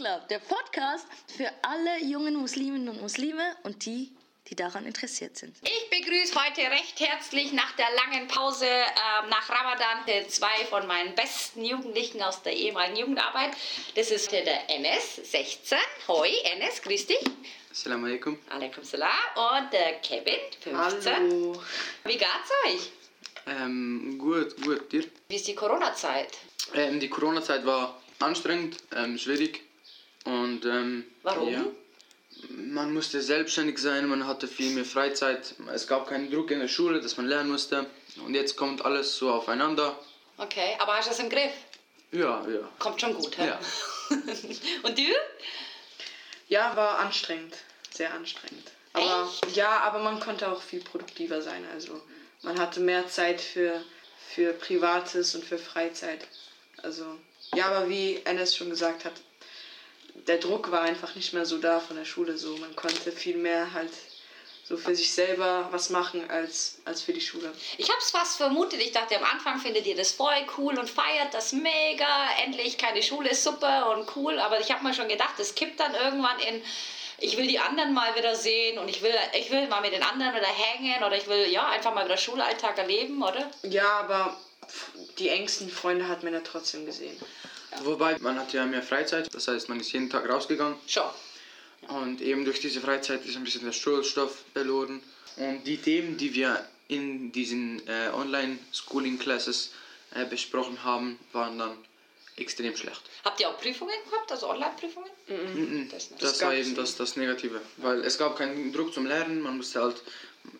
[0.00, 1.06] Club, der Podcast
[1.36, 4.10] für alle jungen Musliminnen und Muslime und die,
[4.46, 5.54] die daran interessiert sind.
[5.62, 9.98] Ich begrüße heute recht herzlich nach der langen Pause äh, nach Ramadan
[10.30, 13.50] zwei von meinen besten Jugendlichen aus der ehemaligen Jugendarbeit.
[13.94, 15.76] Das ist der NS 16.
[16.08, 17.20] Hoi, NS, grüß dich.
[17.70, 18.38] Assalamu alaikum.
[18.48, 19.10] Alaikum salam.
[19.34, 21.14] Und der Kevin, 15.
[21.14, 21.62] Hallo.
[22.04, 22.90] Wie geht's euch?
[23.46, 24.90] Ähm, gut, gut.
[24.90, 25.04] Dir?
[25.28, 26.38] Wie ist die Corona-Zeit?
[26.72, 29.69] Ähm, die Corona-Zeit war anstrengend, ähm, schwierig.
[30.24, 31.52] Und ähm, Warum?
[31.52, 31.64] Ja,
[32.48, 35.54] man musste selbstständig sein, man hatte viel mehr Freizeit.
[35.72, 37.86] Es gab keinen Druck in der Schule, dass man lernen musste.
[38.24, 39.98] Und jetzt kommt alles so aufeinander.
[40.36, 41.52] Okay, aber hast du es im Griff?
[42.12, 42.68] Ja, ja.
[42.78, 43.46] Kommt schon gut, hä?
[43.46, 43.60] Ja.
[44.82, 45.02] Und du?
[46.48, 47.56] Ja, war anstrengend.
[47.94, 48.72] Sehr anstrengend.
[48.92, 51.64] Aber ja, aber man konnte auch viel produktiver sein.
[51.72, 52.00] Also
[52.42, 53.84] man hatte mehr Zeit für,
[54.34, 56.26] für Privates und für Freizeit.
[56.82, 57.04] Also
[57.54, 59.12] ja, aber wie Enes schon gesagt hat,
[60.26, 62.36] der Druck war einfach nicht mehr so da von der Schule.
[62.36, 63.90] So man konnte viel mehr halt
[64.70, 67.52] so für sich selber was machen als, als für die Schule.
[67.76, 68.80] Ich habe es fast vermutet.
[68.80, 72.06] Ich dachte, am Anfang findet ihr das voll cool und feiert das mega.
[72.44, 74.38] Endlich keine Schule ist super und cool.
[74.38, 76.62] Aber ich habe mir schon gedacht, es kippt dann irgendwann in,
[77.18, 80.04] ich will die anderen mal wieder sehen und ich will, ich will mal mit den
[80.04, 83.50] anderen wieder hängen oder ich will ja einfach mal wieder Schulalltag erleben, oder?
[83.62, 84.36] Ja, aber
[85.18, 87.20] die engsten Freunde hat man ja trotzdem gesehen.
[87.84, 90.76] Wobei, man hatte ja mehr Freizeit, das heißt, man ist jeden Tag rausgegangen.
[90.86, 91.10] Schon.
[91.88, 95.02] Und eben durch diese Freizeit ist ein bisschen der Schulstoff verloren.
[95.36, 99.72] Und die Themen, die wir in diesen äh, Online-Schooling-Classes
[100.14, 101.76] äh, besprochen haben, waren dann
[102.36, 103.02] extrem schlecht.
[103.24, 105.10] Habt ihr auch Prüfungen gehabt, also Online-Prüfungen?
[105.90, 106.22] Das nicht.
[106.22, 109.56] Das, gab's war eben das, das Negative, weil es gab keinen Druck zum Lernen, man
[109.56, 110.02] musste halt,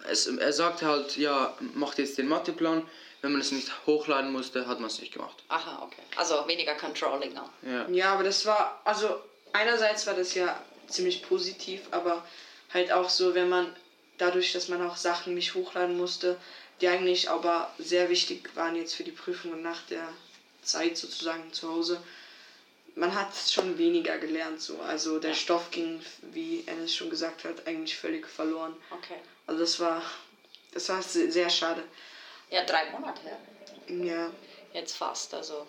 [0.08, 2.82] es, er sagte halt, ja, macht jetzt den Matheplan,
[3.22, 5.42] wenn man es nicht hochladen musste, hat man es nicht gemacht.
[5.48, 6.02] Aha, okay.
[6.16, 7.50] Also weniger Controlling auch.
[7.62, 7.86] Ja.
[7.88, 9.16] Ja, aber das war, also
[9.52, 12.24] einerseits war das ja ziemlich positiv, aber
[12.72, 13.74] halt auch so, wenn man
[14.18, 16.36] dadurch, dass man auch Sachen nicht hochladen musste,
[16.80, 20.08] die eigentlich aber sehr wichtig waren jetzt für die Prüfungen nach der
[20.62, 22.00] Zeit sozusagen zu Hause,
[22.94, 24.80] man hat schon weniger gelernt so.
[24.80, 28.76] Also der Stoff ging, wie Ennis schon gesagt hat, eigentlich völlig verloren.
[28.90, 29.18] Okay.
[29.46, 30.02] Also das war,
[30.72, 31.84] das war se- sehr schade.
[32.50, 33.36] Ja, drei Monate.
[33.88, 34.30] Ja.
[34.72, 35.66] Jetzt fast, also.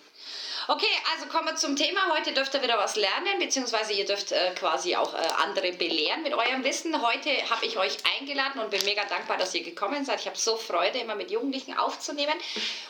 [0.68, 2.02] Okay, also kommen wir zum Thema.
[2.16, 6.22] Heute dürft ihr wieder was lernen, beziehungsweise ihr dürft äh, quasi auch äh, andere belehren
[6.22, 7.02] mit eurem Wissen.
[7.02, 10.20] Heute habe ich euch eingeladen und bin mega dankbar, dass ihr gekommen seid.
[10.20, 12.36] Ich habe so Freude, immer mit Jugendlichen aufzunehmen.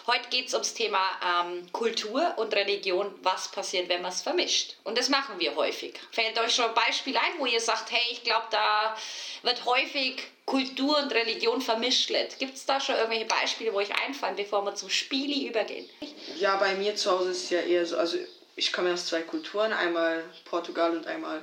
[0.06, 3.18] Heute geht es ums Thema ähm, Kultur und Religion.
[3.24, 4.75] Was passiert, wenn man es vermischt?
[4.84, 5.97] Und das machen wir häufig.
[6.12, 8.97] Fällt euch schon ein Beispiel ein, wo ihr sagt, hey, ich glaube, da
[9.44, 12.12] wird häufig Kultur und Religion vermischt.
[12.38, 15.89] Gibt es da schon irgendwelche Beispiele, wo euch einfallen, bevor wir zum Spieli übergehen?
[16.38, 18.17] Ja, bei mir zu Hause ist es ja eher so, also
[18.57, 21.41] ich komme aus zwei Kulturen, einmal Portugal und einmal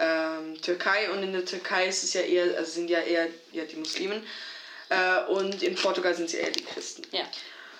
[0.00, 3.62] ähm, Türkei und in der Türkei ist es ja eher, also sind ja eher ja,
[3.62, 4.26] die Muslimen
[4.88, 7.02] äh, und in Portugal sind es eher die Christen.
[7.12, 7.28] Ja.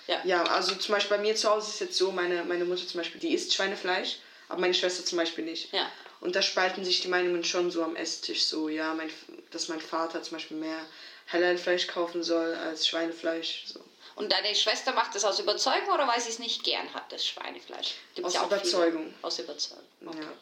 [0.07, 0.21] Ja.
[0.23, 2.87] Ja, also zum Beispiel bei mir zu Hause ist es jetzt so, meine, meine Mutter
[2.87, 4.17] zum Beispiel, die isst Schweinefleisch,
[4.49, 5.73] aber meine Schwester zum Beispiel nicht.
[5.73, 5.91] Ja.
[6.21, 9.11] Und da spalten sich die Meinungen schon so am Esstisch so, ja, mein,
[9.51, 10.85] dass mein Vater zum Beispiel mehr
[11.33, 13.65] Halal-Fleisch kaufen soll als Schweinefleisch.
[13.67, 13.81] So.
[14.17, 17.25] Und deine Schwester macht das aus Überzeugung oder weil sie es nicht gern hat, das
[17.25, 17.95] Schweinefleisch?
[18.15, 18.61] Gibt's Aus auch viele.
[18.61, 19.15] Überzeugung.
[19.23, 19.85] Aus Überzeugung.
[20.03, 20.33] Ja.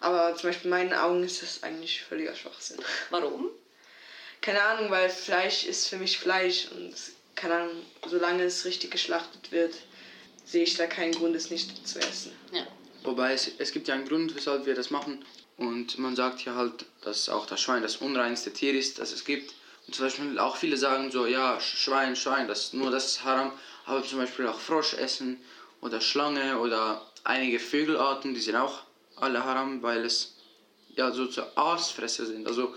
[0.00, 2.78] Aber zum Beispiel in meinen Augen ist das eigentlich völliger Schwachsinn.
[3.10, 3.50] Warum?
[4.40, 6.94] Keine Ahnung, weil Fleisch ist für mich Fleisch und
[7.34, 9.74] keine Ahnung, solange es richtig geschlachtet wird,
[10.46, 12.34] sehe ich da keinen Grund, es nicht zu essen.
[12.52, 12.66] Ja.
[13.02, 15.24] Wobei es, es gibt ja einen Grund, weshalb wir das machen.
[15.56, 19.24] Und man sagt ja halt, dass auch das Schwein das unreinste Tier ist, das es
[19.24, 19.54] gibt.
[19.86, 23.24] Und zum Beispiel auch viele sagen so, ja, Sch- Schwein, Schwein, das, nur das ist
[23.24, 23.52] haram.
[23.84, 25.38] Aber zum Beispiel auch Frosch essen
[25.80, 28.82] oder Schlange oder einige Vögelarten, die sind auch
[29.16, 30.34] alle haram, weil es
[30.96, 32.46] ja so zu Aasfresser sind.
[32.46, 32.74] Also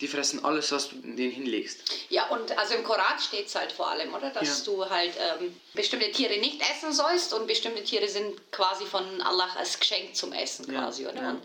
[0.00, 1.80] die fressen alles, was du denen hinlegst.
[2.10, 4.30] Ja, und also im Koran steht es halt vor allem, oder?
[4.30, 4.64] Dass Ja.
[4.72, 9.48] du halt ähm, bestimmte Tiere nicht essen sollst und bestimmte Tiere sind quasi von Allah
[9.56, 11.14] als Geschenk zum Essen Ja, quasi, oder?
[11.22, 11.30] ja.
[11.30, 11.42] Und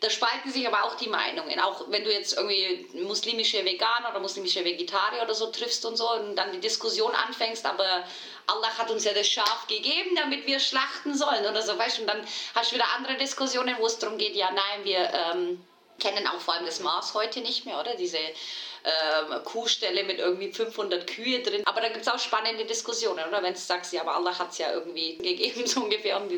[0.00, 1.58] da spalten sich aber auch die Meinungen.
[1.60, 6.10] Auch wenn du jetzt irgendwie muslimische Veganer oder muslimische Vegetarier oder so triffst und so
[6.12, 8.04] und dann die Diskussion anfängst, aber
[8.46, 12.02] Allah hat uns ja das Schaf gegeben, damit wir schlachten sollen oder so, weißt du?
[12.02, 15.62] Und dann hast du wieder andere Diskussionen, wo es darum geht, ja, nein, wir ähm,
[15.98, 17.94] kennen auch vor allem das Maß heute nicht mehr, oder?
[17.94, 21.62] Diese ähm, Kuhstelle mit irgendwie 500 Kühe drin.
[21.66, 23.42] Aber da gibt es auch spannende Diskussionen, oder?
[23.42, 26.20] Wenn du sagst, ja, aber Allah hat es ja irgendwie gegeben, so ungefähr.
[26.20, 26.30] Und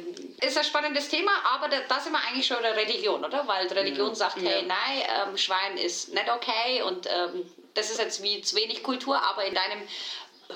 [0.42, 3.46] Ist ein spannendes Thema, aber da, da sind wir eigentlich schon in der Religion, oder?
[3.46, 7.44] Weil Religion sagt, hey, nein, ähm, Schwein ist nicht okay und ähm,
[7.74, 9.82] das ist jetzt wie zu wenig Kultur, aber in deinem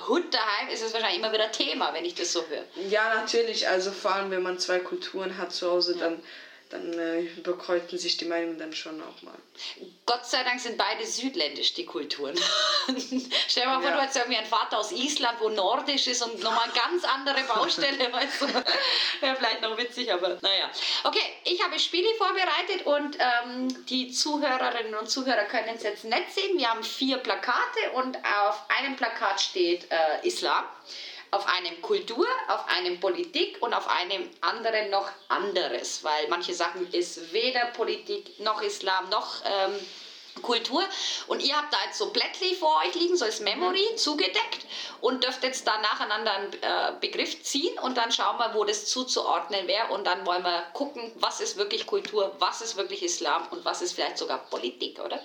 [0.08, 2.64] Hund daheim ist es wahrscheinlich immer wieder Thema, wenn ich das so höre.
[2.88, 3.68] Ja, natürlich.
[3.68, 6.22] Also vor allem, wenn man zwei Kulturen hat zu Hause, dann,
[6.72, 9.34] dann äh, bekreuzten sich die Meinungen dann schon auch mal.
[10.06, 12.34] Gott sei Dank sind beide südländisch, die Kulturen.
[13.48, 13.96] Stell dir mal vor, Ja.
[13.96, 17.98] du hast irgendwie einen Vater aus Island, wo nordisch ist und nochmal ganz andere Baustelle,
[18.12, 18.46] weißt du.
[19.20, 20.70] Wäre vielleicht noch witzig, aber naja.
[21.04, 26.32] Okay, ich habe Spiele vorbereitet und ähm, die Zuhörerinnen und Zuhörer können es jetzt nicht
[26.32, 26.56] sehen.
[26.58, 30.64] Wir haben vier Plakate und auf einem Plakat steht äh, Islam.
[31.32, 36.88] Auf einem Kultur, auf einem Politik und auf einem anderen noch anderes, weil manche Sachen
[36.92, 39.74] ist weder Politik noch Islam noch ähm,
[40.40, 40.82] Kultur.
[41.26, 44.66] Und ihr habt da jetzt so Blättli vor euch liegen, so als Memory zugedeckt
[45.00, 48.86] und dürft jetzt da nacheinander einen äh, Begriff ziehen und dann schauen wir, wo das
[48.86, 53.46] zuzuordnen wäre und dann wollen wir gucken, was ist wirklich Kultur, was ist wirklich Islam
[53.50, 55.20] und was ist vielleicht sogar Politik, oder?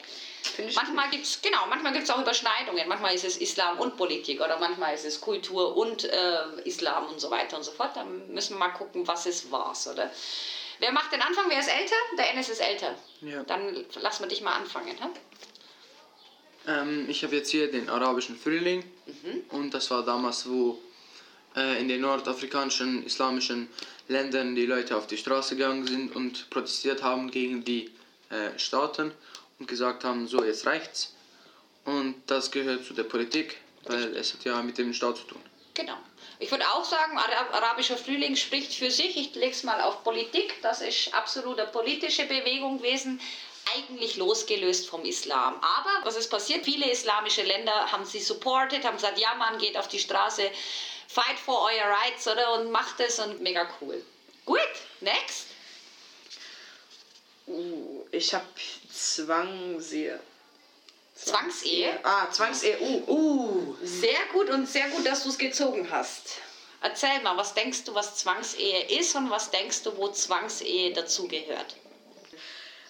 [0.57, 2.87] Finde ich Manchmal gibt es genau, manchmal gibt's auch Überschneidungen.
[2.87, 7.21] Manchmal ist es Islam und Politik oder manchmal ist es Kultur und äh, Islam und
[7.21, 7.95] so weiter und so fort.
[7.95, 10.09] Dann müssen wir mal gucken, was ist was, oder?
[10.79, 11.45] Wer macht den Anfang?
[11.47, 11.95] Wer ist älter?
[12.17, 12.95] Der Enes ist älter.
[13.21, 13.43] Ja.
[13.43, 14.97] Dann lassen wir dich mal anfangen.
[14.99, 15.09] Hä?
[16.67, 18.83] Ähm, ich habe jetzt hier den arabischen Frühling
[19.49, 20.79] und das war damals, wo
[21.55, 23.69] äh, in den nordafrikanischen islamischen
[24.07, 27.91] Ländern die Leute auf die Straße gegangen sind und protestiert haben gegen die
[28.31, 29.11] äh, Staaten
[29.59, 31.13] und gesagt haben, so jetzt reicht's.
[31.85, 35.41] Und das gehört zu der Politik, weil es hat ja mit dem Staat zu tun.
[35.73, 35.97] Genau.
[36.39, 39.17] Ich würde auch sagen, Ara- arabischer Frühling spricht für sich.
[39.17, 40.61] Ich lege es mal auf Politik.
[40.61, 43.19] Das ist absolut eine politische Bewegung gewesen,
[43.73, 45.55] eigentlich losgelöst vom Islam.
[45.55, 46.65] Aber was ist passiert?
[46.65, 50.51] Viele islamische Länder haben sie supported, haben gesagt, ja, man geht auf die Straße,
[51.07, 52.53] fight for your rights, oder?
[52.53, 54.03] Und macht es und mega cool.
[54.45, 54.59] Gut,
[55.01, 55.47] next.
[57.47, 58.45] Uh, ich habe
[58.97, 60.19] Zwangsehe.
[61.15, 61.99] Zwangsehe.
[62.03, 62.79] Ah, Zwangsehe.
[62.79, 63.75] Uh, uh.
[63.83, 66.37] Sehr gut und sehr gut, dass du es gezogen hast.
[66.81, 71.75] Erzähl mal, was denkst du, was Zwangsehe ist und was denkst du, wo Zwangsehe dazugehört?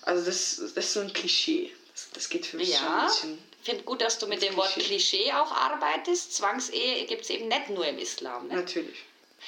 [0.01, 1.73] Also das, das ist so ein Klischee.
[1.93, 3.39] Das, das geht für mich so ein Ja, bisschen.
[3.63, 6.33] finde gut, dass du mit dem Wort Klischee auch arbeitest.
[6.35, 8.47] Zwangsehe gibt es eben nicht nur im Islam.
[8.47, 8.55] Ne?
[8.55, 9.03] Natürlich.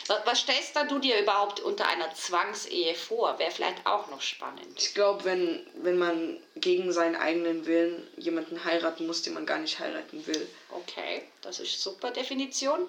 [0.08, 3.38] Was, stellst da du dir überhaupt unter einer Zwangsehe vor?
[3.38, 4.66] Wäre vielleicht auch noch spannend.
[4.78, 9.60] Ich glaube, wenn, wenn man gegen seinen eigenen Willen jemanden heiraten muss, den man gar
[9.60, 10.48] nicht heiraten will.
[10.72, 12.88] Okay, das ist super Definition.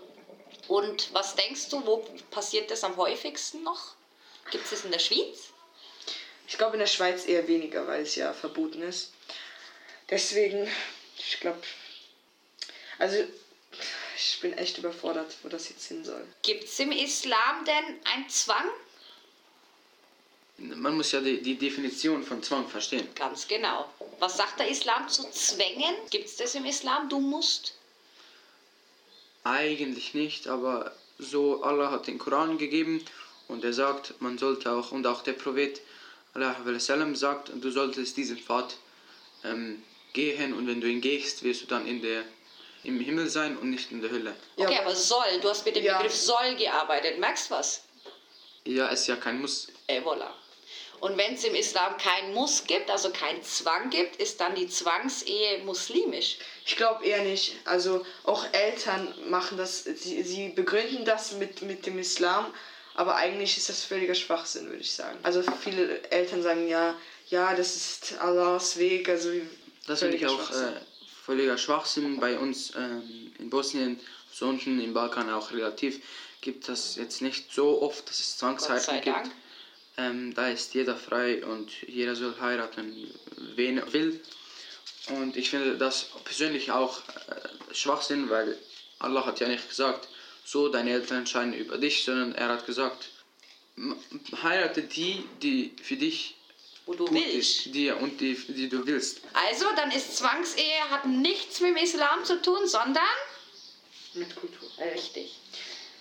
[0.69, 1.99] Und was denkst du, wo
[2.31, 3.95] passiert das am häufigsten noch?
[4.51, 5.51] Gibt es das in der Schweiz?
[6.47, 9.13] Ich glaube in der Schweiz eher weniger, weil es ja verboten ist.
[10.11, 10.69] Deswegen,
[11.17, 11.61] ich glaube,
[12.99, 13.25] also
[14.21, 16.25] ich bin echt überfordert, wo das jetzt hin soll.
[16.43, 18.69] Gibt es im Islam denn einen Zwang?
[20.59, 23.09] Man muss ja die, die Definition von Zwang verstehen.
[23.15, 23.89] Ganz genau.
[24.19, 25.95] Was sagt der Islam zu Zwängen?
[26.11, 27.09] Gibt es das im Islam?
[27.09, 27.75] Du musst?
[29.43, 33.03] Eigentlich nicht, aber so Allah hat den Koran gegeben
[33.49, 35.81] und er sagt, man sollte auch, und auch der Prophet
[36.35, 38.77] Allah sallam, sagt, du solltest diesen Pfad
[39.45, 39.83] ähm,
[40.13, 42.25] gehen und wenn du ihn gehst, wirst du dann in der,
[42.85, 44.35] im Himmel sein und nicht in der Hölle.
[44.57, 45.41] Ja, Okay, aber- soll.
[45.41, 45.99] Du hast mit dem Ja.
[45.99, 47.19] Begriff soll gearbeitet.
[47.19, 47.83] Merkst du was?
[48.65, 49.69] Ja, es ist ja kein Muss.
[49.87, 50.31] Äh, voilà.
[51.01, 54.69] Und wenn es im Islam kein Muss gibt, also kein Zwang gibt, ist dann die
[54.69, 56.37] Zwangsehe muslimisch.
[56.67, 57.55] Ich glaube eher nicht.
[57.65, 62.53] Also auch Eltern machen das, sie, sie begründen das mit, mit dem Islam,
[62.95, 65.19] aber eigentlich ist das völliger Schwachsinn, würde ich sagen.
[65.23, 66.95] Also viele Eltern sagen ja,
[67.29, 69.31] ja, das ist Allahs Weg, also
[69.87, 70.81] Das finde ich auch äh,
[71.31, 72.19] völliger Schwachsinn.
[72.19, 74.01] Bei uns ähm, in Bosnien,
[74.33, 76.01] so unten im Balkan auch relativ,
[76.41, 79.31] gibt das jetzt nicht so oft, dass es Zwangsheiraten gibt.
[79.97, 83.09] Ähm, da ist jeder frei und jeder soll heiraten,
[83.55, 84.21] wen er will.
[85.11, 88.59] Und ich finde das persönlich auch äh, Schwachsinn, weil
[88.99, 90.09] Allah hat ja nicht gesagt,
[90.45, 93.09] so deine Eltern entscheiden über dich, sondern er hat gesagt,
[94.43, 96.35] heirate die, die für dich
[96.91, 97.67] Wo du willst.
[97.67, 99.21] ist, die, und die, die du willst.
[99.33, 103.05] Also, dann ist Zwangsehe hat nichts mit dem Islam zu tun, sondern
[104.15, 104.69] mit Kultur.
[104.93, 105.37] Richtig.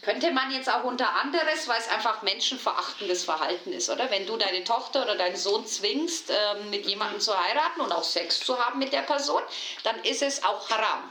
[0.01, 4.09] Könnte man jetzt auch unter anderes, weil es einfach menschenverachtendes Verhalten ist, oder?
[4.09, 8.03] Wenn du deine Tochter oder deinen Sohn zwingst, ähm, mit jemandem zu heiraten und auch
[8.03, 9.43] Sex zu haben mit der Person,
[9.83, 11.03] dann ist es auch haram.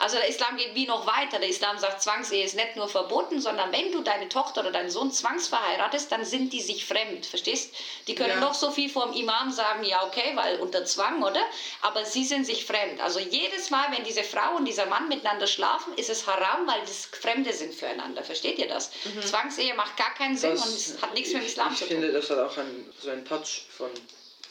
[0.00, 1.38] Also der Islam geht wie noch weiter.
[1.38, 4.88] Der Islam sagt, Zwangsehe ist nicht nur verboten, sondern wenn du deine Tochter oder deinen
[4.88, 7.26] Sohn zwangsverheiratest, dann sind die sich fremd.
[7.26, 7.74] Verstehst?
[8.06, 8.40] Die können Ja.
[8.40, 11.42] noch so viel vom Imam sagen, ja okay, weil unter Zwang, oder?
[11.82, 12.98] Aber sie sind sich fremd.
[13.00, 16.80] Also jedes Mal, wenn diese Frau und dieser Mann miteinander schlafen, ist es haram, weil
[16.80, 18.24] das Fremde sind füreinander.
[18.24, 18.90] Versteht ihr das?
[19.22, 22.06] Zwangsehe macht gar keinen Sinn und es hat nichts mit dem Islam ich zu finde,
[22.06, 22.14] tun.
[22.16, 23.90] das hat auch ein, so einen Touch von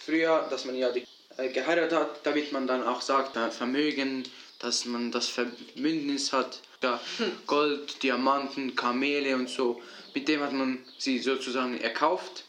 [0.05, 4.29] früher, dass man ja die, äh, geheiratet hat, damit man dann auch sagt, Vermögen,
[4.59, 6.99] dass man das Verbündnis hat, ja,
[7.47, 9.81] Gold, Diamanten, Kamele und so.
[10.13, 12.43] Mit dem hat man sie sozusagen erkauft.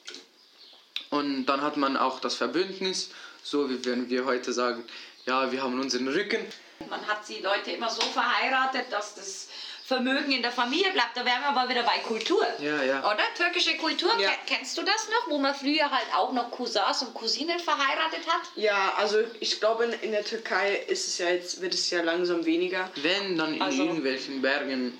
[1.10, 3.10] Und dann hat man auch das Verbündnis,
[3.42, 4.84] so wie wenn wir heute sagen,
[5.26, 6.44] ja, wir haben unseren Rücken.
[6.88, 9.48] Man hat die Leute immer so verheiratet, dass das
[9.94, 11.16] Vermögen in der Familie bleibt.
[11.16, 12.46] Da wären wir aber wieder bei Kultur.
[12.60, 13.00] Ja, ja.
[13.00, 13.24] Oder?
[13.36, 14.28] Türkische Kultur, Ja.
[14.30, 15.28] ke- kennst du das noch?
[15.32, 18.42] Wo man früher halt auch noch Cousins und Cousinen verheiratet hat?
[18.54, 22.44] Ja, also ich glaube, in, der Türkei ist es ja jetzt, wird es ja langsam
[22.44, 22.88] weniger.
[23.02, 24.96] Wenn, dann in Also- irgendwelchen Bergen,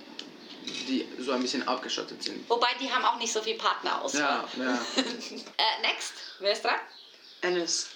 [0.88, 2.50] die so ein bisschen abgeschottet sind.
[2.50, 4.44] Wobei, die haben auch nicht so viel Partnerauswahl.
[4.58, 4.78] Ja, ja.
[4.96, 6.80] Äh, next, wer ist dran?
[7.42, 7.90] Enes.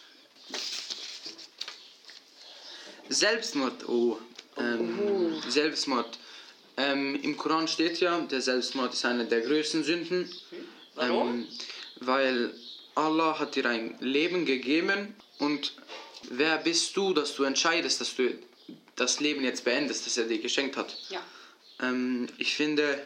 [3.09, 4.17] Selbstmord, oh.
[4.57, 6.19] Ähm, Selbstmord.
[6.77, 10.31] Ähm, Im Koran steht ja, der Selbstmord ist eine der größten Sünden.
[10.95, 11.29] Warum?
[11.29, 11.47] Ähm,
[12.01, 12.55] weil
[12.95, 15.75] Allah hat dir ein Leben gegeben und
[16.31, 18.33] wer bist du, dass du entscheidest, dass du
[18.97, 20.97] das Leben jetzt beendest, das er dir geschenkt hat.
[21.11, 21.21] Ja.
[21.81, 23.05] Ähm, ich finde,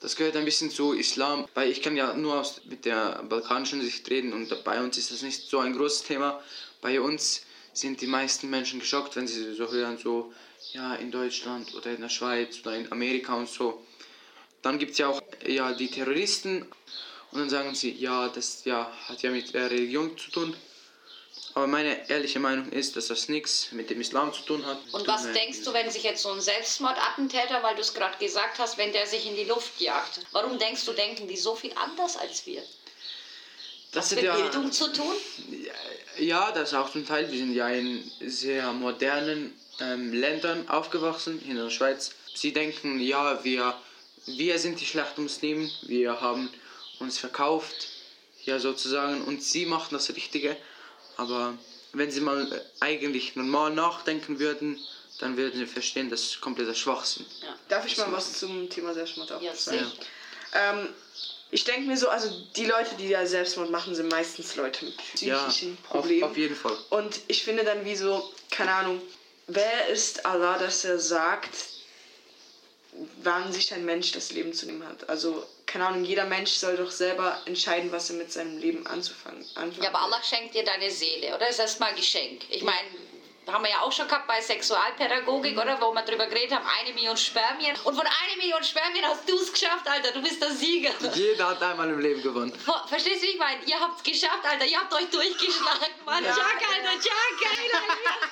[0.00, 3.82] das gehört ein bisschen zu Islam, weil ich kann ja nur aus, mit der balkanischen
[3.82, 6.40] Sicht reden und bei uns ist das nicht so ein großes Thema.
[6.80, 7.42] Bei uns
[7.80, 10.32] sind die meisten Menschen geschockt, wenn sie so hören, so,
[10.72, 13.82] ja, in Deutschland oder in der Schweiz oder in Amerika und so.
[14.62, 16.66] Dann gibt es ja auch ja, die Terroristen
[17.30, 20.56] und dann sagen sie, ja, das ja, hat ja mit der Religion zu tun.
[21.54, 24.78] Aber meine ehrliche Meinung ist, dass das nichts mit dem Islam zu tun hat.
[24.92, 28.58] Und was denkst du, wenn sich jetzt so ein Selbstmordattentäter, weil du es gerade gesagt
[28.58, 30.20] hast, wenn der sich in die Luft jagt?
[30.32, 32.62] Warum denkst du, denken die so viel anders als wir?
[33.92, 35.14] Das Mit hat ja, Bildung zu tun?
[36.18, 37.30] Ja, das auch zum Teil.
[37.30, 42.10] Wir sind ja in sehr modernen ähm, Ländern aufgewachsen, in der Schweiz.
[42.34, 43.74] Sie denken, ja, wir,
[44.26, 46.50] wir sind die schlechten Muslimen, wir haben
[46.98, 47.88] uns verkauft,
[48.44, 50.56] ja sozusagen, und sie machen das Richtige.
[51.16, 51.56] Aber
[51.92, 54.78] wenn sie mal eigentlich normal nachdenken würden,
[55.20, 57.26] dann würden sie verstehen, das ist kompletter Schwachsinn.
[57.68, 59.78] Darf ich mal was zum Thema Selbstmord auch Ja, sagen?
[59.78, 59.92] sicher.
[60.52, 60.88] Ähm,
[61.50, 64.94] ich denke mir so, also die Leute, die ja Selbstmord machen, sind meistens Leute mit
[65.20, 66.24] Ja, psychischen auf, Problemen.
[66.24, 66.76] auf jeden Fall.
[66.90, 69.00] Und ich finde dann wie so, keine Ahnung,
[69.46, 71.50] wer ist Allah, dass er sagt,
[73.22, 75.08] wann sich ein Mensch das Leben zu nehmen hat?
[75.08, 79.44] Also, keine Ahnung, jeder Mensch soll doch selber entscheiden, was er mit seinem Leben anzufangen
[79.54, 80.14] anfangen Ja, aber will.
[80.14, 81.38] Allah schenkt dir deine Seele, oder?
[81.40, 82.42] Das ist erstmal ein Geschenk.
[82.50, 82.88] Ich meine,
[83.52, 85.80] haben wir ja auch schon gehabt bei Sexualpädagogik, oder?
[85.80, 87.76] Wo wir drüber geredet haben, eine Million Spermien.
[87.84, 90.12] Und von einer Million Spermien hast du es geschafft, Alter.
[90.12, 90.90] Du bist der Sieger.
[91.14, 92.52] Jeder hat einmal im Leben gewonnen.
[92.88, 93.62] Verstehst du, wie ich meine?
[93.64, 94.64] Ihr habt es geschafft, Alter.
[94.64, 96.24] Ihr habt euch durchgeschlagen, Mann.
[96.24, 96.30] Ja.
[96.30, 96.92] Jack, Alter.
[96.92, 98.28] Jack, geil, Alter.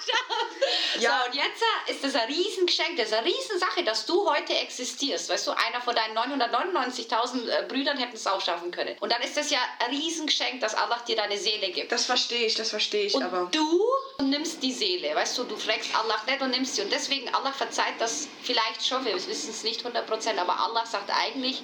[1.00, 1.20] Ja.
[1.22, 2.96] So, und jetzt äh, ist das ein Riesengeschenk.
[2.96, 5.28] Das ist eine Riesensache, dass du heute existierst.
[5.28, 8.96] Weißt du, einer von deinen 999.000 äh, Brüdern hätten es auch schaffen können.
[9.00, 11.92] Und dann ist das ja ein Riesengeschenk, dass Allah dir deine Seele gibt.
[11.92, 13.84] Das verstehe ich, das verstehe ich, Und aber du
[14.22, 16.82] nimmst die Seele, weißt du, du fragst Allah nicht und nimmst sie.
[16.82, 21.10] Und deswegen, Allah verzeiht das vielleicht schon, wir wissen es nicht 100%, aber Allah sagt
[21.10, 21.62] eigentlich,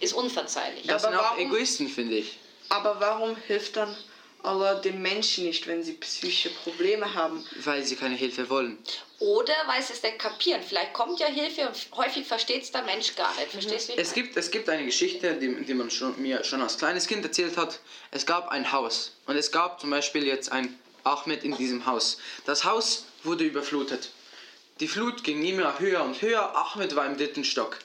[0.00, 0.86] ist unverzeihlich.
[0.86, 2.38] Das Aber sind auch warum- Egoisten, finde ich.
[2.68, 3.96] aber warum hilft dann
[4.42, 7.42] Allah den Menschen nicht, wenn sie psychische Probleme haben?
[7.64, 8.76] Weil sie keine Hilfe wollen.
[9.18, 10.60] Oder weil sie es nicht kapieren.
[10.62, 13.52] Vielleicht kommt ja Hilfe und häufig versteht es der Mensch gar nicht.
[13.52, 13.92] Verstehst du?
[13.96, 16.76] wie ich Es gibt, es gibt eine Geschichte, die, die man schon, mir schon als
[16.76, 17.78] kleines Kind erzählt hat.
[18.10, 22.18] Es gab ein Haus und es gab zum Beispiel jetzt ein Ahmed in diesem Haus.
[22.46, 24.10] Das Haus wurde überflutet.
[24.80, 26.56] Die Flut ging immer höher und höher.
[26.56, 27.78] Ahmed war im dritten Stock.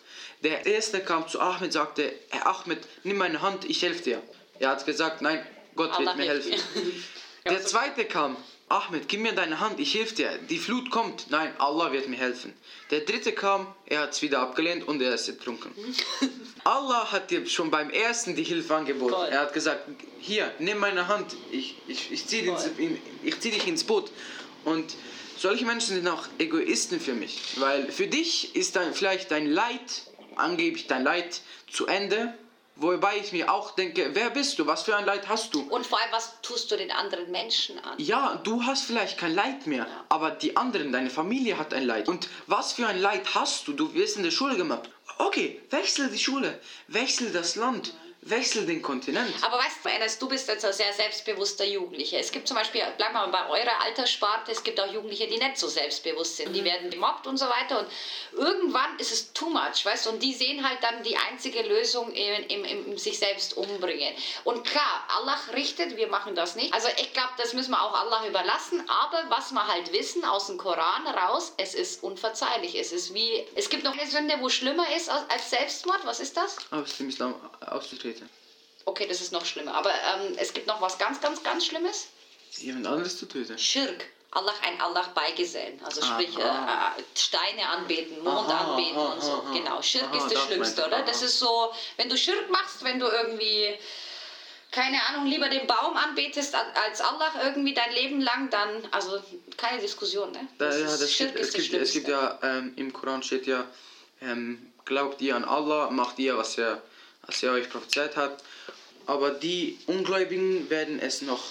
[0.43, 4.21] Der erste kam zu Ahmed, sagte, Herr Ahmed, nimm meine Hand, ich helfe dir.
[4.59, 5.45] Er hat gesagt, nein,
[5.75, 6.53] Gott Allah wird mir helfen.
[7.45, 8.35] Der zweite kam,
[8.69, 10.38] Ahmed, gib mir deine Hand, ich helfe dir.
[10.47, 11.31] Die Flut kommt.
[11.31, 12.53] Nein, Allah wird mir helfen.
[12.91, 15.71] Der dritte kam, er hat es wieder abgelehnt und er ist ertrunken.
[16.63, 19.13] Allah hat dir schon beim ersten die Hilfe angeboten.
[19.13, 19.27] Toll.
[19.31, 19.88] Er hat gesagt,
[20.19, 22.55] hier, nimm meine Hand, ich, ich, ich ziehe
[23.39, 24.11] zieh dich ins Boot.
[24.65, 24.95] Und
[25.35, 27.41] solche Menschen sind auch Egoisten für mich.
[27.55, 30.03] Weil für dich ist dein, vielleicht dein Leid,
[30.35, 32.35] angeblich dein Leid, zu Ende.
[32.81, 34.65] Wobei ich mir auch denke, wer bist du?
[34.65, 35.62] Was für ein Leid hast du?
[35.63, 37.95] Und vor allem, was tust du den anderen Menschen an?
[37.98, 42.07] Ja, du hast vielleicht kein Leid mehr, aber die anderen, deine Familie hat ein Leid.
[42.07, 43.74] Und was für ein Leid hast du?
[43.74, 44.89] Du wirst in der Schule gemacht.
[45.17, 46.57] Okay, wechsel die Schule,
[46.88, 47.93] wechsel das Land,
[48.29, 49.33] wechsel den Kontinent.
[49.41, 52.19] Aber weißt du, Enes, du bist jetzt ein sehr selbstbewusster Jugendlicher.
[52.19, 55.38] Es gibt zum Beispiel, bleiben wir mal bei eurer Alterssparte, es gibt auch Jugendliche, die
[55.38, 56.53] nicht so selbstbewusst sind.
[56.53, 57.79] Die werden gemobbt und so weiter.
[57.79, 57.88] Und
[58.38, 60.09] irgendwann ist es too much, weißt du?
[60.12, 64.13] Und die sehen halt dann die einzige Lösung im, im, im sich selbst umbringen.
[64.43, 66.74] Und klar, Allah richtet, wir machen das nicht.
[66.74, 68.83] Also ich glaube, das müssen wir auch Allah überlassen.
[68.88, 72.75] Aber was wir halt wissen aus dem Koran raus, es ist unverzeihlich.
[72.75, 76.05] Es ist wie, es gibt noch eine Sünde, wo schlimmer ist als als Selbstmord.
[76.05, 76.57] Was ist das?
[76.71, 78.18] Aus dem Islam auszutreten.
[78.89, 79.75] Okay, das ist noch schlimmer.
[79.75, 82.08] Aber ähm, es gibt noch was ganz, ganz, ganz Schlimmes.
[82.58, 83.58] Jemand anderes zu töten.
[83.60, 84.05] Schirk.
[84.31, 85.79] Allah ein Allah beigesellen.
[85.84, 86.96] Also sprich äh, Aha.
[86.98, 89.43] äh, Steine anbeten, Mond Aha, anbeten aha, und so.
[89.53, 89.81] Genau.
[89.84, 91.01] Schirk ist das das Schlimmste, oder?
[91.03, 93.75] Das ist so, wenn du Schirk machst, wenn du irgendwie
[94.72, 99.19] keine Ahnung, lieber den Baum anbetest als Allah irgendwie dein Leben lang, dann, also
[99.58, 100.48] keine Diskussion, ne?
[100.60, 102.12] Da, Das ja, ist- das Schirk gibt, es, ist das gibt, es gibt Schlimmste.
[102.12, 103.65] ja, ähm, im Koran steht ja,
[104.22, 106.84] ähm, glaubt ihr an Allah, macht ihr, was er,
[107.25, 108.43] was er euch prophezeit hat.
[109.09, 111.41] Aber die Ungläubigen werden es noch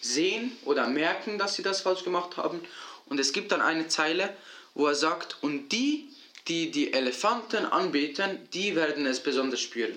[0.00, 2.60] sehen oder merken, dass sie das falsch gemacht haben.
[3.08, 4.36] Und es gibt dann eine Zeile,
[4.74, 6.08] wo er sagt, und die,
[6.48, 9.96] die die Elefanten anbeten, die werden es besonders spüren.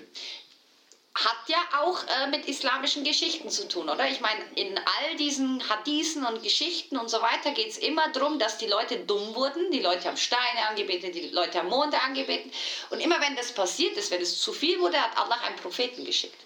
[1.16, 4.08] Hat ja auch äh, mit islamischen Geschichten zu tun, oder?
[4.08, 8.38] Ich meine, in all diesen Hadithen und Geschichten und so weiter geht es immer darum,
[8.38, 9.72] dass die Leute dumm wurden.
[9.72, 12.52] Die Leute haben Steine angebetet, die Leute haben Monde angebetet.
[12.90, 16.04] Und immer wenn das passiert ist, wenn es zu viel wurde, hat Allah einen Propheten
[16.04, 16.40] geschickt.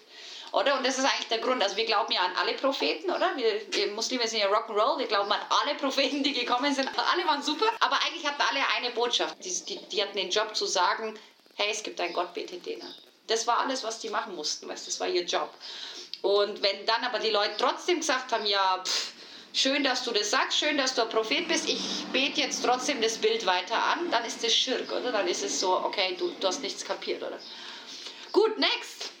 [0.51, 0.77] Oder?
[0.77, 1.61] Und das ist eigentlich der Grund.
[1.61, 3.35] Also wir glauben ja an alle Propheten, oder?
[3.35, 4.99] Wir, wir Muslime sind ja Rock'n'Roll.
[4.99, 6.89] Wir glauben an alle Propheten, die gekommen sind.
[7.13, 7.65] Alle waren super.
[7.79, 9.35] Aber eigentlich hatten alle eine Botschaft.
[9.43, 11.17] Die, die, die hatten den Job zu sagen,
[11.55, 12.93] hey, es gibt einen Gott, betet den an.
[13.27, 14.67] Das war alles, was die machen mussten.
[14.67, 14.87] Weißt?
[14.87, 15.49] Das war ihr Job.
[16.21, 19.11] Und wenn dann aber die Leute trotzdem gesagt haben, ja, pff,
[19.53, 23.01] schön, dass du das sagst, schön, dass du ein Prophet bist, ich bete jetzt trotzdem
[23.01, 25.11] das Bild weiter an, dann ist das Schirk, oder?
[25.11, 27.39] Dann ist es so, okay, du, du hast nichts kapiert, oder?
[28.31, 29.11] Gut, next.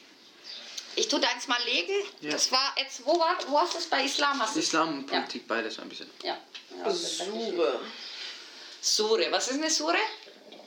[0.95, 1.93] Ich tue deins mal legen.
[2.21, 2.31] Ja.
[2.31, 4.41] Das war jetzt, wo, war, wo hast du es bei Islam?
[4.41, 4.55] Hast?
[4.55, 6.09] Islam und Politik, beides ein bisschen.
[6.23, 6.37] Ja.
[6.77, 6.91] ja.
[6.91, 7.79] Sure.
[8.81, 9.31] Sure.
[9.31, 9.97] Was ist eine Sure?